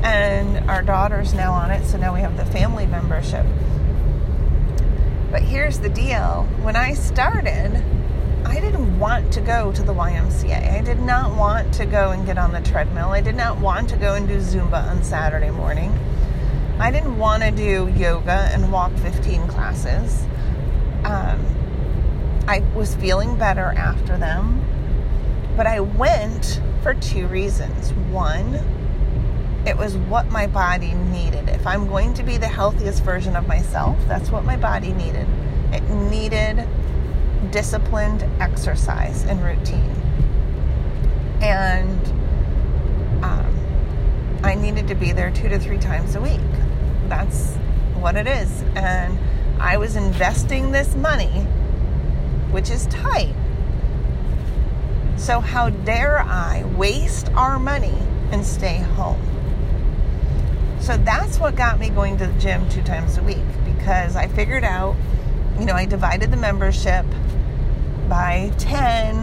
And 0.02 0.70
our 0.70 0.82
daughter's 0.82 1.34
now 1.34 1.52
on 1.52 1.70
it, 1.70 1.84
so 1.86 1.98
now 1.98 2.14
we 2.14 2.20
have 2.20 2.36
the 2.36 2.46
family 2.46 2.86
membership. 2.86 3.44
But 5.30 5.42
here's 5.42 5.80
the 5.80 5.88
deal 5.88 6.48
when 6.62 6.76
I 6.76 6.94
started, 6.94 7.82
I 8.44 8.60
didn't 8.60 8.98
want 9.00 9.32
to 9.32 9.40
go 9.40 9.72
to 9.72 9.82
the 9.82 9.92
YMCA. 9.92 10.72
I 10.72 10.80
did 10.82 11.00
not 11.00 11.36
want 11.36 11.74
to 11.74 11.84
go 11.84 12.12
and 12.12 12.24
get 12.24 12.38
on 12.38 12.52
the 12.52 12.60
treadmill. 12.60 13.08
I 13.08 13.20
did 13.20 13.34
not 13.34 13.58
want 13.58 13.88
to 13.90 13.96
go 13.96 14.14
and 14.14 14.28
do 14.28 14.36
Zumba 14.36 14.88
on 14.88 15.02
Saturday 15.02 15.50
morning. 15.50 15.92
I 16.78 16.90
didn't 16.92 17.18
want 17.18 17.42
to 17.42 17.50
do 17.50 17.92
yoga 17.96 18.48
and 18.52 18.70
walk 18.70 18.92
15 18.98 19.48
classes. 19.48 20.22
Um, 21.04 21.44
I 22.46 22.60
was 22.74 22.94
feeling 22.94 23.36
better 23.36 23.72
after 23.76 24.16
them. 24.16 24.62
But 25.56 25.66
I 25.66 25.80
went 25.80 26.60
for 26.82 26.94
two 26.94 27.26
reasons. 27.28 27.92
One, 28.12 28.54
it 29.66 29.76
was 29.76 29.96
what 29.96 30.30
my 30.30 30.46
body 30.46 30.94
needed. 30.94 31.48
If 31.48 31.66
I'm 31.66 31.88
going 31.88 32.14
to 32.14 32.22
be 32.22 32.36
the 32.36 32.46
healthiest 32.46 33.02
version 33.02 33.34
of 33.34 33.48
myself, 33.48 33.98
that's 34.06 34.30
what 34.30 34.44
my 34.44 34.56
body 34.56 34.92
needed. 34.92 35.26
It 35.72 35.82
needed 35.90 36.68
disciplined 37.50 38.22
exercise 38.40 39.24
and 39.24 39.42
routine. 39.42 39.90
And 41.40 42.06
um, 43.24 44.40
I 44.42 44.54
needed 44.54 44.86
to 44.88 44.94
be 44.94 45.12
there 45.12 45.30
two 45.30 45.48
to 45.48 45.58
three 45.58 45.78
times 45.78 46.14
a 46.14 46.20
week. 46.20 46.40
That's 47.08 47.54
what 47.98 48.16
it 48.16 48.26
is. 48.26 48.62
And 48.74 49.18
I 49.60 49.78
was 49.78 49.96
investing 49.96 50.70
this 50.70 50.94
money, 50.94 51.46
which 52.50 52.70
is 52.70 52.86
tight. 52.86 53.34
So, 55.16 55.40
how 55.40 55.70
dare 55.70 56.18
I 56.18 56.64
waste 56.76 57.30
our 57.32 57.58
money 57.58 57.98
and 58.32 58.44
stay 58.44 58.78
home? 58.78 59.20
So 60.80 60.96
that's 60.98 61.40
what 61.40 61.56
got 61.56 61.80
me 61.80 61.88
going 61.88 62.18
to 62.18 62.26
the 62.26 62.38
gym 62.38 62.68
two 62.68 62.82
times 62.82 63.16
a 63.16 63.22
week 63.22 63.42
because 63.64 64.14
I 64.14 64.28
figured 64.28 64.62
out, 64.62 64.94
you 65.58 65.64
know, 65.64 65.72
I 65.72 65.86
divided 65.86 66.30
the 66.30 66.36
membership 66.36 67.04
by 68.08 68.52
10, 68.58 69.16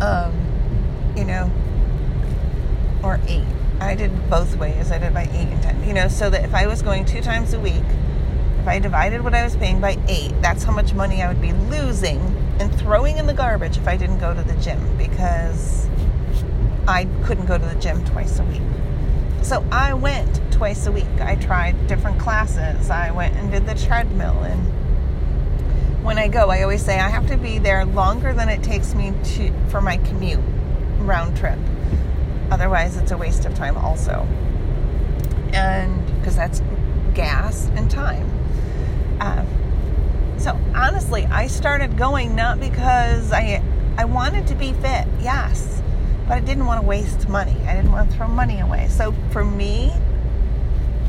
um, 0.00 1.12
you 1.16 1.24
know, 1.24 1.50
or 3.04 3.20
eight. 3.28 3.46
I 3.80 3.94
did 3.94 4.30
both 4.30 4.56
ways. 4.56 4.90
I 4.90 4.98
did 4.98 5.12
by 5.14 5.24
eight 5.24 5.48
and 5.48 5.62
10, 5.62 5.84
you 5.86 5.94
know, 5.94 6.08
so 6.08 6.30
that 6.30 6.44
if 6.44 6.54
I 6.54 6.66
was 6.66 6.82
going 6.82 7.04
two 7.04 7.20
times 7.20 7.52
a 7.52 7.60
week, 7.60 7.84
if 8.60 8.66
I 8.66 8.78
divided 8.78 9.22
what 9.22 9.34
I 9.34 9.44
was 9.44 9.54
paying 9.56 9.80
by 9.80 9.98
eight, 10.08 10.32
that's 10.40 10.64
how 10.64 10.72
much 10.72 10.94
money 10.94 11.22
I 11.22 11.28
would 11.28 11.42
be 11.42 11.52
losing 11.52 12.41
and 12.58 12.74
throwing 12.78 13.18
in 13.18 13.26
the 13.26 13.34
garbage 13.34 13.76
if 13.76 13.88
I 13.88 13.96
didn't 13.96 14.18
go 14.18 14.34
to 14.34 14.42
the 14.42 14.54
gym 14.56 14.96
because 14.96 15.88
I 16.86 17.06
couldn't 17.24 17.46
go 17.46 17.58
to 17.58 17.64
the 17.64 17.74
gym 17.76 18.04
twice 18.04 18.38
a 18.38 18.44
week. 18.44 18.62
So 19.42 19.64
I 19.72 19.94
went 19.94 20.40
twice 20.52 20.86
a 20.86 20.92
week. 20.92 21.20
I 21.20 21.36
tried 21.36 21.86
different 21.86 22.18
classes. 22.20 22.90
I 22.90 23.10
went 23.10 23.34
and 23.36 23.50
did 23.50 23.66
the 23.66 23.74
treadmill. 23.74 24.38
And 24.42 26.04
when 26.04 26.18
I 26.18 26.28
go, 26.28 26.50
I 26.50 26.62
always 26.62 26.84
say 26.84 26.98
I 26.98 27.08
have 27.08 27.28
to 27.28 27.36
be 27.36 27.58
there 27.58 27.84
longer 27.84 28.32
than 28.32 28.48
it 28.48 28.62
takes 28.62 28.94
me 28.94 29.12
to 29.36 29.52
for 29.68 29.80
my 29.80 29.96
commute 29.98 30.40
round 30.98 31.36
trip. 31.36 31.58
Otherwise, 32.50 32.96
it's 32.96 33.10
a 33.10 33.16
waste 33.16 33.44
of 33.44 33.54
time 33.54 33.76
also. 33.76 34.26
And 35.52 36.06
because 36.18 36.36
that's 36.36 36.62
gas 37.14 37.66
and 37.74 37.90
time. 37.90 38.28
Uh, 39.20 39.44
so 40.42 40.58
honestly, 40.74 41.24
I 41.26 41.46
started 41.46 41.96
going 41.96 42.34
not 42.34 42.60
because 42.60 43.32
I 43.32 43.62
I 43.96 44.04
wanted 44.04 44.46
to 44.48 44.54
be 44.54 44.72
fit. 44.74 45.06
Yes 45.20 45.72
but 46.26 46.34
I 46.34 46.40
didn't 46.40 46.66
want 46.66 46.80
to 46.80 46.86
waste 46.86 47.28
money. 47.28 47.56
I 47.66 47.74
didn't 47.74 47.92
want 47.92 48.10
to 48.10 48.16
throw 48.16 48.28
money 48.28 48.60
away. 48.60 48.88
So 48.88 49.12
for 49.30 49.44
me, 49.44 49.92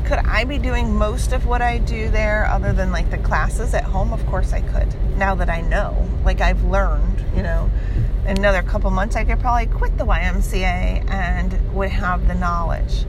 could 0.04 0.18
I 0.18 0.44
be 0.44 0.58
doing 0.58 0.94
most 0.94 1.32
of 1.32 1.46
what 1.46 1.62
I 1.62 1.78
do 1.78 2.10
there 2.10 2.46
other 2.46 2.72
than 2.72 2.92
like 2.92 3.10
the 3.10 3.18
classes 3.18 3.74
at 3.74 3.84
home? 3.84 4.12
Of 4.12 4.26
course 4.26 4.52
I 4.52 4.60
could. 4.60 4.94
Now 5.16 5.34
that 5.36 5.48
I 5.48 5.60
know, 5.62 6.08
like 6.24 6.40
I've 6.40 6.62
learned, 6.64 7.24
you 7.34 7.42
know, 7.42 7.70
in 8.26 8.38
another 8.38 8.62
couple 8.62 8.90
months 8.90 9.16
I 9.16 9.24
could 9.24 9.40
probably 9.40 9.66
quit 9.66 9.96
the 9.96 10.04
YMCA 10.04 11.10
and 11.10 11.74
would 11.74 11.90
have 11.90 12.26
the 12.28 12.34
knowledge. 12.34 13.06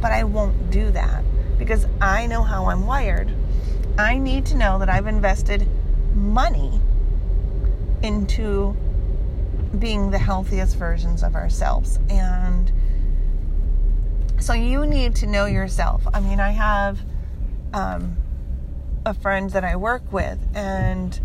But 0.00 0.10
I 0.10 0.24
won't 0.24 0.70
do 0.70 0.90
that 0.90 1.22
because 1.58 1.86
I 2.00 2.26
know 2.26 2.42
how 2.42 2.66
I'm 2.66 2.86
wired. 2.86 3.32
I 3.98 4.18
need 4.18 4.46
to 4.46 4.56
know 4.56 4.78
that 4.78 4.88
I've 4.88 5.06
invested 5.06 5.66
money 6.14 6.80
into 8.02 8.76
being 9.78 10.10
the 10.10 10.18
healthiest 10.18 10.76
versions 10.76 11.22
of 11.22 11.34
ourselves. 11.34 11.98
And 12.08 12.72
so 14.40 14.52
you 14.54 14.86
need 14.86 15.14
to 15.16 15.26
know 15.26 15.46
yourself. 15.46 16.02
I 16.12 16.20
mean, 16.20 16.40
I 16.40 16.50
have 16.50 17.00
um, 17.72 18.16
a 19.06 19.14
friend 19.14 19.50
that 19.50 19.64
I 19.64 19.76
work 19.76 20.12
with, 20.12 20.38
and 20.54 21.18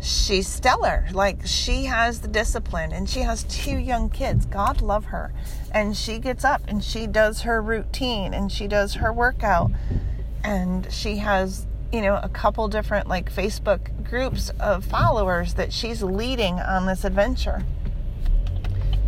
she's 0.00 0.48
stellar. 0.48 1.06
Like, 1.12 1.46
she 1.46 1.84
has 1.84 2.20
the 2.20 2.28
discipline, 2.28 2.92
and 2.92 3.08
she 3.08 3.20
has 3.20 3.44
two 3.44 3.76
young 3.76 4.08
kids. 4.08 4.46
God 4.46 4.80
love 4.80 5.06
her. 5.06 5.32
And 5.72 5.96
she 5.96 6.18
gets 6.18 6.44
up 6.44 6.62
and 6.68 6.82
she 6.82 7.06
does 7.06 7.42
her 7.42 7.60
routine 7.60 8.32
and 8.32 8.50
she 8.50 8.68
does 8.68 8.94
her 8.94 9.12
workout. 9.12 9.72
And 10.44 10.90
she 10.92 11.16
has, 11.16 11.66
you 11.94 12.02
know, 12.02 12.18
a 12.20 12.28
couple 12.28 12.66
different 12.66 13.06
like 13.06 13.32
Facebook 13.32 14.04
groups 14.04 14.50
of 14.58 14.84
followers 14.84 15.54
that 15.54 15.72
she's 15.72 16.02
leading 16.02 16.54
on 16.54 16.86
this 16.86 17.04
adventure 17.04 17.62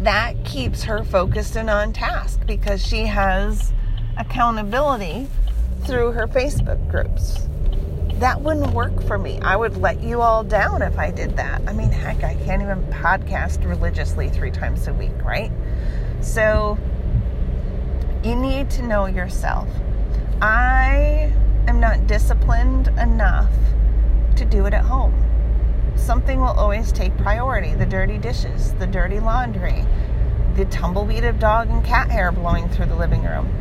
that 0.01 0.45
keeps 0.45 0.85
her 0.85 1.03
focused 1.03 1.57
and 1.57 1.69
on 1.69 1.93
task 1.93 2.47
because 2.47 2.87
she 2.87 3.07
has 3.07 3.73
accountability 4.19 5.27
through 5.85 6.13
her 6.13 6.29
Facebook 6.29 6.89
groups. 6.89 7.49
That 8.21 8.41
wouldn't 8.41 8.73
work 8.73 9.03
for 9.03 9.19
me. 9.19 9.41
I 9.41 9.57
would 9.57 9.79
let 9.79 10.01
you 10.01 10.21
all 10.21 10.45
down 10.45 10.81
if 10.83 10.97
I 10.97 11.11
did 11.11 11.37
that. 11.39 11.63
I 11.67 11.73
mean, 11.73 11.91
heck, 11.91 12.23
I 12.23 12.35
can't 12.45 12.63
even 12.63 12.83
podcast 12.85 13.69
religiously 13.69 14.29
three 14.29 14.51
times 14.53 14.87
a 14.87 14.95
week, 14.95 15.25
right? 15.25 15.51
So, 16.21 16.79
you 18.23 18.37
need 18.37 18.71
to 18.71 18.83
know 18.83 19.07
yourself. 19.07 19.69
I 20.41 21.33
am 21.67 21.81
not 21.81 22.07
disciplined 22.07 22.89
enough 22.99 23.53
to 24.37 24.45
do 24.45 24.67
it 24.67 24.75
at 24.75 24.85
home 24.85 25.27
something 25.97 26.39
will 26.39 26.47
always 26.47 26.93
take 26.93 27.17
priority 27.19 27.75
the 27.75 27.87
dirty 27.87 28.19
dishes, 28.19 28.75
the 28.75 28.87
dirty 28.87 29.19
laundry, 29.19 29.85
the 30.55 30.65
tumbleweed 30.67 31.25
of 31.25 31.39
dog 31.39 31.69
and 31.69 31.85
cat 31.85 32.11
hair 32.11 32.31
blowing 32.31 32.69
through 32.69 32.87
the 32.87 32.95
living 32.95 33.23
room. 33.23 33.53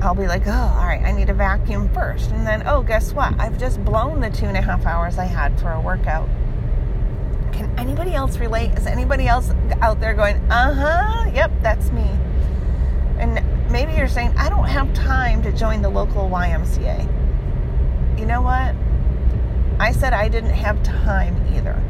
I'll 0.00 0.14
be 0.14 0.26
like, 0.26 0.46
oh, 0.46 0.50
all 0.50 0.86
right, 0.86 1.02
I 1.02 1.12
need 1.12 1.30
a 1.30 1.34
vacuum 1.34 1.92
first. 1.92 2.30
And 2.30 2.44
then, 2.44 2.66
oh, 2.66 2.82
guess 2.82 3.12
what? 3.12 3.38
I've 3.38 3.58
just 3.58 3.84
blown 3.84 4.20
the 4.20 4.30
two 4.30 4.46
and 4.46 4.56
a 4.56 4.60
half 4.60 4.84
hours 4.84 5.18
I 5.18 5.26
had 5.26 5.60
for 5.60 5.70
a 5.70 5.80
workout. 5.80 6.28
Can 7.52 7.72
anybody 7.78 8.14
else 8.14 8.38
relate? 8.38 8.72
Is 8.72 8.86
anybody 8.86 9.28
else 9.28 9.50
out 9.80 10.00
there 10.00 10.14
going, 10.14 10.36
uh 10.50 10.74
huh, 10.74 11.30
yep, 11.32 11.52
that's 11.60 11.90
me? 11.92 12.08
And 13.18 13.38
maybe 13.72 13.94
you're 13.94 14.06
saying, 14.06 14.34
I 14.36 14.50
don't 14.50 14.68
have 14.68 14.92
time 14.92 15.42
to 15.42 15.52
join 15.52 15.80
the 15.80 15.88
local 15.88 16.28
YMCA. 16.28 17.08
You 18.18 18.26
know 18.26 18.42
what? 18.42 18.74
I 19.80 19.92
said 19.92 20.12
I 20.12 20.28
didn't 20.28 20.50
have 20.50 20.82
time 20.82 21.34
either. 21.54 21.82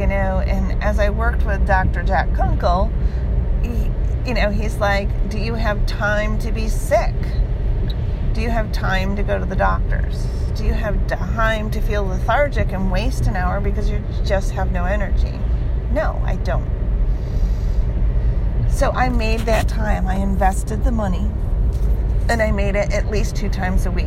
You 0.00 0.06
know, 0.06 0.40
and 0.40 0.82
as 0.82 0.98
I 0.98 1.10
worked 1.10 1.44
with 1.44 1.66
Dr. 1.66 2.02
Jack 2.04 2.32
Kunkel, 2.34 2.92
he, 3.62 3.90
you 4.28 4.34
know, 4.34 4.50
he's 4.50 4.76
like, 4.76 5.28
Do 5.28 5.38
you 5.38 5.54
have 5.54 5.84
time 5.86 6.38
to 6.38 6.52
be 6.52 6.68
sick? 6.68 7.14
Do 8.32 8.40
you 8.40 8.50
have 8.50 8.70
time 8.70 9.16
to 9.16 9.22
go 9.22 9.38
to 9.38 9.44
the 9.44 9.56
doctors? 9.56 10.26
Do 10.54 10.64
you 10.64 10.72
have 10.72 11.06
time 11.06 11.70
to 11.72 11.80
feel 11.80 12.04
lethargic 12.04 12.72
and 12.72 12.92
waste 12.92 13.26
an 13.26 13.36
hour 13.36 13.60
because 13.60 13.90
you 13.90 14.02
just 14.24 14.52
have 14.52 14.70
no 14.72 14.84
energy? 14.84 15.38
No, 15.90 16.20
I 16.24 16.36
don't. 16.36 16.75
So 18.76 18.90
I 18.90 19.08
made 19.08 19.40
that 19.40 19.68
time. 19.68 20.06
I 20.06 20.16
invested 20.16 20.84
the 20.84 20.92
money 20.92 21.30
and 22.28 22.42
I 22.42 22.50
made 22.50 22.76
it 22.76 22.92
at 22.92 23.10
least 23.10 23.34
two 23.34 23.48
times 23.48 23.86
a 23.86 23.90
week 23.90 24.04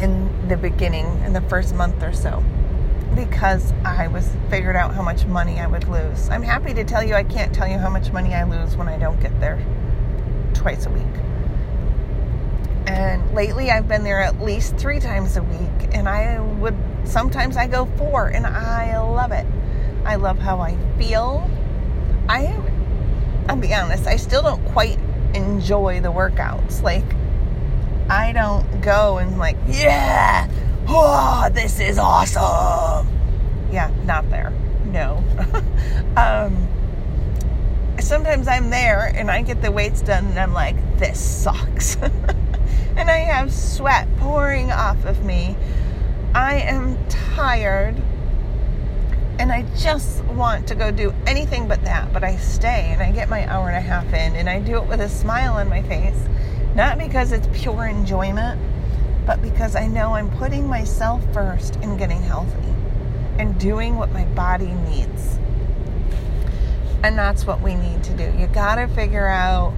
in 0.00 0.48
the 0.48 0.56
beginning, 0.56 1.04
in 1.22 1.34
the 1.34 1.42
first 1.42 1.74
month 1.74 2.02
or 2.02 2.14
so, 2.14 2.42
because 3.14 3.74
I 3.84 4.08
was 4.08 4.26
figured 4.48 4.74
out 4.74 4.94
how 4.94 5.02
much 5.02 5.26
money 5.26 5.60
I 5.60 5.66
would 5.66 5.86
lose. 5.86 6.30
I'm 6.30 6.40
happy 6.40 6.72
to 6.72 6.82
tell 6.82 7.02
you 7.02 7.12
I 7.12 7.24
can't 7.24 7.54
tell 7.54 7.68
you 7.68 7.76
how 7.76 7.90
much 7.90 8.10
money 8.10 8.32
I 8.32 8.44
lose 8.44 8.74
when 8.74 8.88
I 8.88 8.96
don't 8.96 9.20
get 9.20 9.38
there 9.38 9.62
twice 10.54 10.86
a 10.86 10.90
week. 10.90 11.02
And 12.86 13.34
lately 13.34 13.70
I've 13.70 13.86
been 13.86 14.02
there 14.02 14.22
at 14.22 14.40
least 14.40 14.78
three 14.78 14.98
times 14.98 15.36
a 15.36 15.42
week, 15.42 15.90
and 15.92 16.08
I 16.08 16.40
would 16.40 16.74
sometimes 17.04 17.58
I 17.58 17.66
go 17.66 17.84
four, 17.98 18.28
and 18.28 18.46
I 18.46 18.98
love 18.98 19.32
it. 19.32 19.44
I 20.06 20.14
love 20.14 20.38
how 20.38 20.60
I 20.60 20.74
feel. 20.96 21.50
I, 22.30 22.56
I'll 23.48 23.56
be 23.56 23.72
honest, 23.72 24.06
I 24.06 24.16
still 24.16 24.42
don't 24.42 24.64
quite 24.66 24.98
enjoy 25.34 26.00
the 26.00 26.12
workouts. 26.12 26.82
Like, 26.82 27.04
I 28.08 28.32
don't 28.32 28.80
go 28.80 29.18
and 29.18 29.38
like, 29.38 29.56
yeah, 29.66 30.48
oh, 30.88 31.48
this 31.52 31.80
is 31.80 31.98
awesome. 31.98 33.08
Yeah, 33.70 33.90
not 34.04 34.28
there. 34.30 34.52
No. 34.86 35.22
um, 36.16 36.68
sometimes 38.00 38.48
I'm 38.48 38.70
there 38.70 39.12
and 39.14 39.30
I 39.30 39.42
get 39.42 39.62
the 39.62 39.70
weights 39.70 40.00
done 40.00 40.26
and 40.26 40.38
I'm 40.38 40.52
like, 40.52 40.76
this 40.98 41.20
sucks. 41.20 41.96
and 42.96 43.10
I 43.10 43.18
have 43.18 43.52
sweat 43.52 44.08
pouring 44.18 44.70
off 44.70 45.04
of 45.04 45.24
me. 45.24 45.56
I 46.34 46.56
am 46.60 46.98
tired 47.08 47.96
and 49.38 49.52
I 49.52 49.62
just 49.76 50.24
want 50.24 50.66
to 50.68 50.74
go 50.74 50.90
do 50.90 51.14
anything 51.26 51.68
but 51.68 51.82
that. 51.84 52.12
But 52.12 52.24
I 52.24 52.36
stay 52.36 52.90
and 52.92 53.02
I 53.02 53.12
get 53.12 53.28
my 53.28 53.46
hour 53.50 53.68
and 53.68 53.76
a 53.76 53.80
half 53.80 54.06
in 54.06 54.34
and 54.34 54.48
I 54.48 54.60
do 54.60 54.76
it 54.76 54.86
with 54.86 55.00
a 55.00 55.08
smile 55.08 55.54
on 55.54 55.68
my 55.68 55.82
face. 55.82 56.18
Not 56.74 56.98
because 56.98 57.32
it's 57.32 57.48
pure 57.52 57.86
enjoyment, 57.86 58.60
but 59.26 59.42
because 59.42 59.76
I 59.76 59.86
know 59.86 60.14
I'm 60.14 60.30
putting 60.38 60.66
myself 60.66 61.22
first 61.32 61.76
and 61.76 61.98
getting 61.98 62.22
healthy 62.22 62.74
and 63.38 63.58
doing 63.58 63.96
what 63.96 64.12
my 64.12 64.24
body 64.26 64.72
needs. 64.88 65.38
And 67.02 67.18
that's 67.18 67.46
what 67.46 67.60
we 67.60 67.74
need 67.74 68.02
to 68.04 68.14
do. 68.14 68.32
You 68.38 68.46
got 68.46 68.76
to 68.76 68.88
figure 68.88 69.28
out 69.28 69.74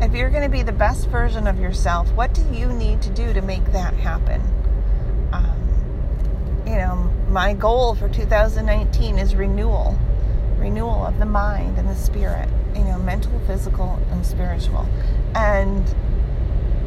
if 0.00 0.14
you're 0.14 0.30
going 0.30 0.44
to 0.44 0.48
be 0.48 0.62
the 0.62 0.72
best 0.72 1.08
version 1.08 1.46
of 1.46 1.58
yourself, 1.58 2.10
what 2.12 2.32
do 2.32 2.42
you 2.52 2.66
need 2.66 3.02
to 3.02 3.10
do 3.10 3.32
to 3.32 3.42
make 3.42 3.64
that 3.72 3.92
happen? 3.94 4.40
Um, 5.32 6.62
you 6.66 6.76
know, 6.76 7.12
my 7.30 7.54
goal 7.54 7.94
for 7.94 8.08
2019 8.08 9.16
is 9.16 9.36
renewal 9.36 9.96
renewal 10.58 11.06
of 11.06 11.18
the 11.20 11.26
mind 11.26 11.78
and 11.78 11.88
the 11.88 11.94
spirit 11.94 12.48
you 12.74 12.82
know 12.82 12.98
mental 12.98 13.38
physical 13.46 14.00
and 14.10 14.26
spiritual. 14.26 14.86
And 15.34 15.84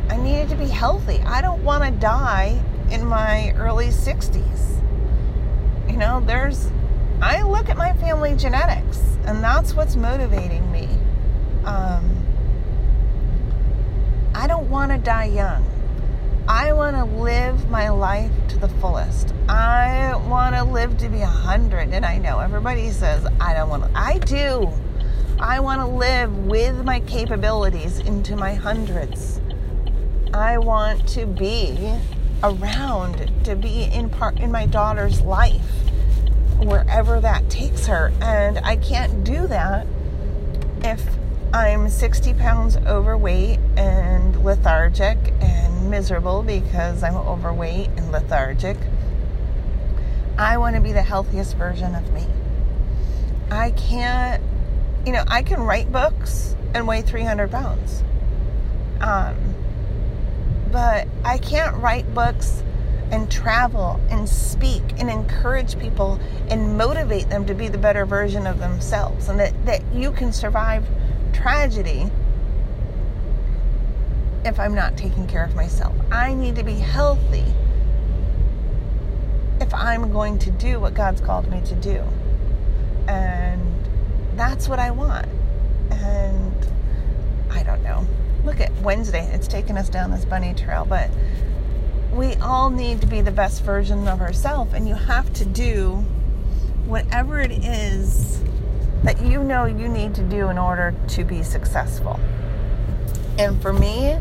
i 0.10 0.18
needed 0.18 0.50
to 0.50 0.56
be 0.56 0.66
healthy. 0.66 1.22
I 1.26 1.42
don't 1.42 1.64
want 1.64 1.84
to 1.86 1.92
die 1.92 2.62
in 2.92 3.06
my 3.06 3.54
early 3.58 3.88
60s 3.88 4.82
you 5.90 5.98
know 5.98 6.22
there's 6.26 6.70
i 7.22 7.42
look 7.42 7.70
at 7.70 7.78
my 7.78 7.94
family 7.94 8.36
genetics 8.36 9.00
and 9.26 9.42
that's 9.42 9.74
what's 9.74 9.96
motivating 9.96 10.70
me. 10.72 10.90
Um, 11.64 12.26
i 14.36 14.46
don't 14.46 14.70
want 14.70 14.92
to 14.92 14.98
die 14.98 15.26
young 15.26 15.73
I 16.48 16.74
want 16.74 16.98
to 16.98 17.06
live 17.06 17.70
my 17.70 17.88
life 17.88 18.32
to 18.50 18.58
the 18.58 18.68
fullest. 18.68 19.34
I 19.48 20.14
want 20.28 20.56
to 20.56 20.64
live 20.66 20.98
to 20.98 21.08
be 21.08 21.22
a 21.22 21.26
hundred. 21.26 21.94
And 21.94 22.06
I 22.06 22.18
know 22.18 22.40
everybody 22.40 22.92
says, 22.92 23.26
I 23.40 23.54
don't 23.54 23.70
want 23.70 23.84
to. 23.84 23.98
I 23.98 24.18
do. 24.18 24.70
I 25.40 25.62
want 25.62 25.80
to 25.80 25.88
live 25.88 26.38
with 26.46 26.84
my 26.84 27.00
capabilities 27.02 28.00
into 28.00 28.36
my 28.36 28.54
hundreds. 28.54 29.40
I 30.34 30.58
want 30.58 31.08
to 31.10 31.26
be 31.26 31.98
around, 32.44 33.32
to 33.46 33.56
be 33.56 33.84
in 33.84 34.10
part 34.10 34.38
in 34.42 34.52
my 34.52 34.66
daughter's 34.66 35.22
life, 35.22 35.62
wherever 36.60 37.22
that 37.22 37.50
takes 37.50 37.86
her. 37.88 38.12
And 38.20 38.60
I 38.60 38.76
can't 38.76 39.24
do 39.24 39.48
that 39.48 39.88
if 40.82 41.02
I'm 41.54 41.88
60 41.88 42.34
pounds 42.34 42.76
overweight 42.76 43.60
and 43.78 44.44
lethargic 44.44 45.18
and 45.40 45.63
miserable 45.90 46.44
because 46.44 47.04
I'm 47.04 47.16
overweight 47.16 47.90
and 47.98 48.12
lethargic. 48.12 48.78
I 50.38 50.58
want 50.58 50.76
to 50.76 50.82
be 50.82 50.92
the 50.92 51.02
healthiest 51.02 51.56
version 51.58 51.96
of 51.96 52.12
me. 52.14 52.26
I 53.52 53.72
can't, 53.72 54.42
you 55.06 55.12
know, 55.12 55.24
I 55.28 55.44
can 55.44 55.62
write 55.62 55.92
books 55.92 56.56
and 56.74 56.88
weigh 56.88 57.02
300 57.02 57.52
pounds. 57.52 58.04
Um, 59.00 59.56
but 60.72 61.08
I 61.24 61.38
can't 61.38 61.76
write 61.78 62.12
books 62.16 62.64
and 63.12 63.32
travel 63.32 64.02
and 64.10 64.28
speak 64.28 64.82
and 64.98 65.08
encourage 65.10 65.78
people 65.78 66.20
and 66.50 66.78
motivate 66.78 67.30
them 67.30 67.46
to 67.46 67.54
be 67.54 67.68
the 67.68 67.78
better 67.78 68.08
version 68.08 68.48
of 68.48 68.58
themselves 68.58 69.30
and 69.30 69.40
that, 69.40 69.66
that 69.68 69.84
you 69.94 70.12
can 70.12 70.34
survive 70.34 70.84
tragedy 71.32 72.10
if 74.46 74.60
I'm 74.60 74.76
not 74.76 74.98
taking 74.98 75.28
care 75.28 75.44
of 75.44 75.56
myself. 75.56 75.96
I 76.12 76.34
need 76.34 76.56
to 76.56 76.64
be 76.64 76.74
healthy 76.74 77.46
if 79.62 79.74
I'm 79.74 80.12
going 80.12 80.40
to 80.40 80.52
do 80.52 80.80
what 80.80 80.94
God's 80.94 81.22
called 81.22 81.50
me 81.50 81.62
to 81.66 81.76
do. 81.76 82.04
And 83.08 83.62
that's 84.36 84.68
what 84.68 84.80
I 84.80 84.92
want. 84.92 85.28
And 85.92 86.68
I 87.52 87.64
don't 87.64 87.84
know. 87.84 88.06
Look 88.44 88.60
at 88.60 88.74
Wednesday. 88.82 89.30
It's 89.34 89.48
taken 89.48 89.78
us 89.78 89.90
down 89.90 90.12
this 90.12 90.26
bunny 90.26 90.54
trail, 90.54 90.86
but 90.86 91.10
we 92.12 92.36
all 92.36 92.70
need 92.70 93.02
to 93.02 93.08
be 93.08 93.22
the 93.22 93.32
best 93.32 93.64
version 93.64 94.08
of 94.08 94.22
ourselves, 94.22 94.74
and 94.74 94.88
you 94.88 94.94
have 94.94 95.34
to 95.34 95.46
do 95.46 95.96
whatever 96.86 97.40
it 97.40 97.52
is 97.52 98.44
that 99.04 99.22
you 99.22 99.44
know 99.44 99.66
you 99.66 99.88
need 99.88 100.14
to 100.16 100.22
do 100.24 100.50
in 100.50 100.58
order 100.58 100.94
to 101.08 101.24
be 101.24 101.42
successful. 101.42 102.20
And 103.40 103.60
for 103.62 103.74
me, 103.74 104.18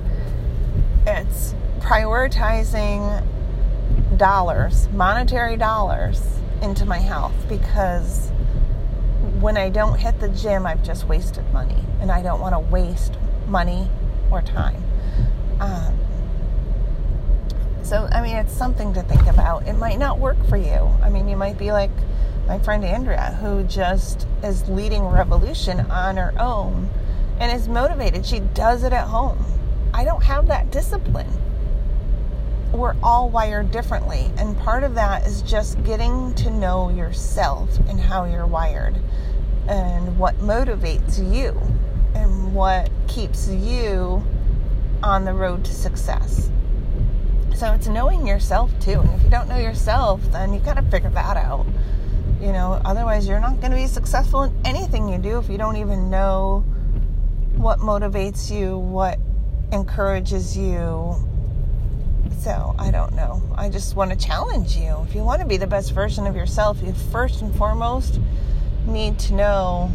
it's 1.07 1.55
prioritizing 1.81 3.27
dollars, 4.17 4.89
monetary 4.93 5.57
dollars, 5.57 6.23
into 6.63 6.87
my 6.87 6.99
health 6.99 7.35
because 7.49 8.31
when 9.41 9.57
I 9.57 9.69
don't 9.69 9.99
hit 9.99 10.21
the 10.21 10.29
gym, 10.29 10.65
I've 10.65 10.83
just 10.85 11.09
wasted 11.09 11.45
money, 11.53 11.85
and 12.01 12.11
I 12.11 12.23
don't 12.23 12.41
want 12.41 12.55
to 12.55 12.61
waste 12.61 13.15
money 13.49 13.89
or 14.31 14.43
time. 14.43 14.83
Um, 15.61 15.99
so, 17.83 18.09
I 18.13 18.23
mean, 18.23 18.37
it's 18.37 18.53
something 18.53 18.95
to 18.95 19.03
think 19.03 19.27
about. 19.27 19.67
It 19.67 19.75
might 19.75 19.99
not 19.99 20.19
work 20.19 20.37
for 20.49 20.57
you. 20.57 20.91
I 21.03 21.11
mean, 21.11 21.29
you 21.29 21.37
might 21.37 21.59
be 21.59 21.73
like 21.73 21.91
my 22.47 22.59
friend 22.61 22.85
Andrea, 22.85 23.37
who 23.41 23.65
just 23.65 24.27
is 24.43 24.69
leading 24.69 25.05
revolution 25.05 25.81
on 25.91 26.17
her 26.17 26.33
own 26.39 26.89
and 27.39 27.53
is 27.53 27.69
motivated. 27.69 28.25
She 28.25 28.41
does 28.41 28.85
it 28.85 28.93
at 28.93 29.09
home 29.09 29.45
I 29.95 30.05
don't 30.05 30.23
have 30.23 30.47
that 30.49 30.71
discipline. 30.71 31.31
We're 32.73 32.97
all 33.03 33.29
wired 33.29 33.71
differently. 33.71 34.31
And 34.39 34.57
part 34.59 34.85
of 34.85 34.95
that 34.95 35.27
is 35.27 35.43
just 35.43 35.83
getting 35.85 36.35
to 36.37 36.51
know 36.51 36.89
yourself 36.89 37.79
and 37.89 38.01
how 38.01 38.25
you're 38.25 38.47
wired 38.47 38.97
and 39.69 40.19
what 40.19 40.39
motivates 40.39 41.19
you 41.35 41.61
and 42.15 42.55
what 42.55 42.91
keeps 43.09 43.49
you 43.49 44.23
on 45.03 45.25
the 45.25 45.35
road 45.35 45.65
to 45.67 45.73
success. 45.75 46.51
So 47.55 47.73
it's 47.73 47.87
knowing 47.87 48.27
yourself 48.27 48.71
too. 48.81 49.01
And 49.01 49.15
if 49.15 49.23
you 49.23 49.31
don't 49.31 49.49
know 49.49 49.59
yourself, 49.59 50.21
then 50.33 50.53
you 50.53 50.61
got 50.61 50.75
to 50.75 50.83
figure 50.83 51.11
that 51.11 51.37
out. 51.37 51.67
You 52.41 52.53
know, 52.53 52.81
otherwise, 52.85 53.29
you're 53.29 53.39
not 53.39 53.61
going 53.61 53.71
to 53.71 53.77
be 53.77 53.87
successful 53.87 54.43
in 54.43 54.55
anything 54.65 55.09
you 55.09 55.19
do 55.19 55.39
if 55.39 55.49
you 55.49 55.59
don't 55.59 55.77
even 55.77 56.11
know 56.11 56.65
what 57.55 57.79
motivates 57.79 58.51
you, 58.51 58.79
what 58.79 59.21
encourages 59.73 60.57
you. 60.57 61.17
So 62.39 62.75
I 62.79 62.91
don't 62.91 63.15
know. 63.15 63.43
I 63.57 63.69
just 63.69 63.97
want 63.97 64.11
to 64.11 64.17
challenge 64.17 64.77
you. 64.77 65.05
If 65.09 65.15
you 65.15 65.23
want 65.23 65.41
to 65.41 65.47
be 65.47 65.57
the 65.57 65.67
best 65.67 65.93
version 65.93 66.27
of 66.27 66.37
yourself, 66.37 66.79
you 66.83 66.93
first 66.93 67.41
and 67.41 67.55
foremost 67.55 68.21
need 68.87 69.19
to 69.21 69.35
know 69.35 69.91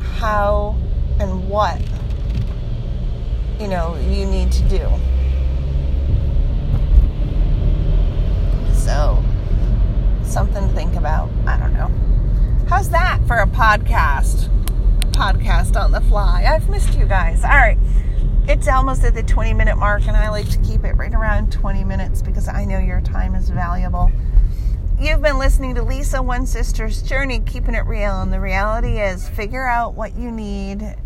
how 0.00 0.76
and 1.18 1.48
what 1.48 1.80
you 3.58 3.66
know 3.66 3.96
you 4.08 4.26
need 4.26 4.52
to 4.52 4.62
do. 4.68 4.88
So 8.74 9.22
something 10.22 10.68
to 10.68 10.74
think 10.74 10.94
about. 10.96 11.30
I 11.46 11.58
don't 11.58 11.72
know. 11.72 11.90
How's 12.68 12.90
that 12.90 13.20
for 13.26 13.36
a 13.36 13.46
podcast? 13.46 14.46
A 15.02 15.06
podcast 15.12 15.80
on 15.80 15.92
the 15.92 16.00
fly. 16.02 16.44
I've 16.46 16.68
missed 16.68 16.94
you 16.94 17.06
guys. 17.06 17.42
All 17.42 17.50
right 17.50 17.78
It's 18.52 18.68
almost 18.68 19.02
at 19.02 19.14
the 19.14 19.22
20 19.22 19.54
minute 19.54 19.78
mark, 19.78 20.06
and 20.06 20.14
I 20.14 20.28
like 20.28 20.46
to 20.50 20.58
keep 20.58 20.84
it 20.84 20.92
right 20.92 21.14
around 21.14 21.50
20 21.52 21.84
minutes 21.84 22.20
because 22.20 22.48
I 22.48 22.66
know 22.66 22.78
your 22.78 23.00
time 23.00 23.34
is 23.34 23.48
valuable. 23.48 24.12
You've 25.00 25.22
been 25.22 25.38
listening 25.38 25.74
to 25.76 25.82
Lisa 25.82 26.22
One 26.22 26.44
Sister's 26.44 27.00
Journey, 27.00 27.40
keeping 27.40 27.74
it 27.74 27.86
real. 27.86 28.20
And 28.20 28.30
the 28.30 28.40
reality 28.40 29.00
is, 29.00 29.26
figure 29.26 29.64
out 29.64 29.94
what 29.94 30.16
you 30.16 30.30
need 30.30 30.96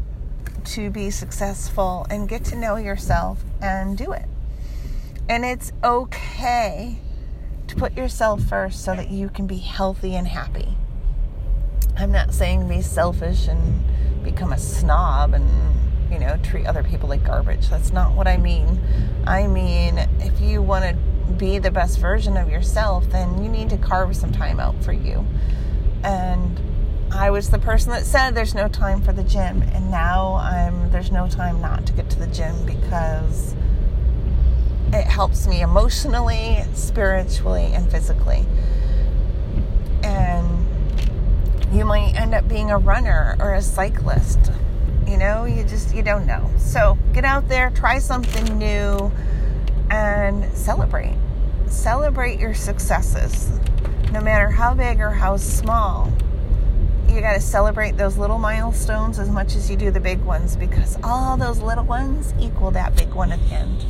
to 0.64 0.90
be 0.90 1.08
successful 1.08 2.04
and 2.10 2.28
get 2.28 2.44
to 2.46 2.56
know 2.56 2.74
yourself 2.74 3.44
and 3.62 3.96
do 3.96 4.10
it. 4.10 4.26
And 5.28 5.44
it's 5.44 5.70
okay 5.84 6.98
to 7.68 7.76
put 7.76 7.96
yourself 7.96 8.42
first 8.42 8.84
so 8.84 8.96
that 8.96 9.10
you 9.12 9.28
can 9.28 9.46
be 9.46 9.58
healthy 9.58 10.16
and 10.16 10.26
happy. 10.26 10.76
I'm 11.96 12.10
not 12.10 12.34
saying 12.34 12.68
be 12.68 12.82
selfish 12.82 13.46
and 13.46 13.84
become 14.24 14.52
a 14.52 14.58
snob 14.58 15.32
and, 15.32 15.75
you 16.10 16.18
know, 16.18 16.38
treat 16.42 16.66
other 16.66 16.82
people 16.82 17.08
like 17.08 17.24
garbage. 17.24 17.68
That's 17.68 17.92
not 17.92 18.14
what 18.14 18.26
I 18.26 18.36
mean. 18.36 18.80
I 19.26 19.46
mean, 19.46 19.98
if 20.20 20.40
you 20.40 20.62
want 20.62 20.84
to 20.84 21.32
be 21.32 21.58
the 21.58 21.70
best 21.70 21.98
version 21.98 22.36
of 22.36 22.48
yourself, 22.48 23.08
then 23.10 23.42
you 23.42 23.48
need 23.48 23.70
to 23.70 23.76
carve 23.76 24.16
some 24.16 24.32
time 24.32 24.60
out 24.60 24.82
for 24.82 24.92
you. 24.92 25.26
And 26.04 26.60
I 27.12 27.30
was 27.30 27.50
the 27.50 27.58
person 27.58 27.90
that 27.92 28.04
said 28.04 28.34
there's 28.34 28.54
no 28.54 28.68
time 28.68 29.02
for 29.02 29.12
the 29.12 29.24
gym, 29.24 29.62
and 29.62 29.90
now 29.90 30.34
I'm 30.34 30.90
there's 30.90 31.10
no 31.10 31.28
time 31.28 31.60
not 31.60 31.86
to 31.86 31.92
get 31.92 32.10
to 32.10 32.18
the 32.18 32.26
gym 32.26 32.66
because 32.66 33.54
it 34.92 35.04
helps 35.04 35.46
me 35.46 35.62
emotionally, 35.62 36.62
spiritually, 36.74 37.72
and 37.72 37.90
physically. 37.90 38.46
And 40.02 40.66
you 41.72 41.84
might 41.84 42.14
end 42.14 42.34
up 42.34 42.48
being 42.48 42.70
a 42.70 42.78
runner 42.78 43.36
or 43.38 43.54
a 43.54 43.62
cyclist. 43.62 44.52
You 45.06 45.16
know, 45.16 45.44
you 45.44 45.62
just 45.64 45.94
you 45.94 46.02
don't 46.02 46.26
know. 46.26 46.50
So, 46.58 46.98
get 47.12 47.24
out 47.24 47.48
there, 47.48 47.70
try 47.70 47.98
something 47.98 48.58
new 48.58 49.12
and 49.90 50.52
celebrate. 50.56 51.14
Celebrate 51.68 52.40
your 52.40 52.54
successes. 52.54 53.50
No 54.12 54.20
matter 54.20 54.50
how 54.50 54.74
big 54.74 55.00
or 55.00 55.10
how 55.10 55.36
small. 55.36 56.12
You 57.08 57.20
got 57.20 57.34
to 57.34 57.40
celebrate 57.40 57.96
those 57.96 58.18
little 58.18 58.38
milestones 58.38 59.18
as 59.18 59.30
much 59.30 59.54
as 59.54 59.70
you 59.70 59.76
do 59.76 59.90
the 59.90 60.00
big 60.00 60.20
ones 60.22 60.56
because 60.56 60.98
all 61.02 61.36
those 61.36 61.60
little 61.60 61.84
ones 61.84 62.34
equal 62.40 62.72
that 62.72 62.96
big 62.96 63.14
one 63.14 63.32
at 63.32 63.38
the 63.48 63.54
end. 63.54 63.84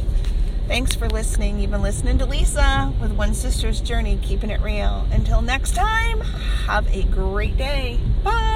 Thanks 0.68 0.94
for 0.94 1.08
listening. 1.08 1.60
You've 1.60 1.70
been 1.70 1.82
listening 1.82 2.18
to 2.18 2.26
Lisa 2.26 2.92
with 3.00 3.12
One 3.12 3.34
Sister's 3.34 3.80
Journey, 3.80 4.18
keeping 4.20 4.50
it 4.50 4.60
real. 4.60 5.06
Until 5.12 5.40
next 5.40 5.74
time, 5.74 6.20
have 6.20 6.92
a 6.92 7.04
great 7.04 7.56
day. 7.56 8.00
Bye. 8.24 8.55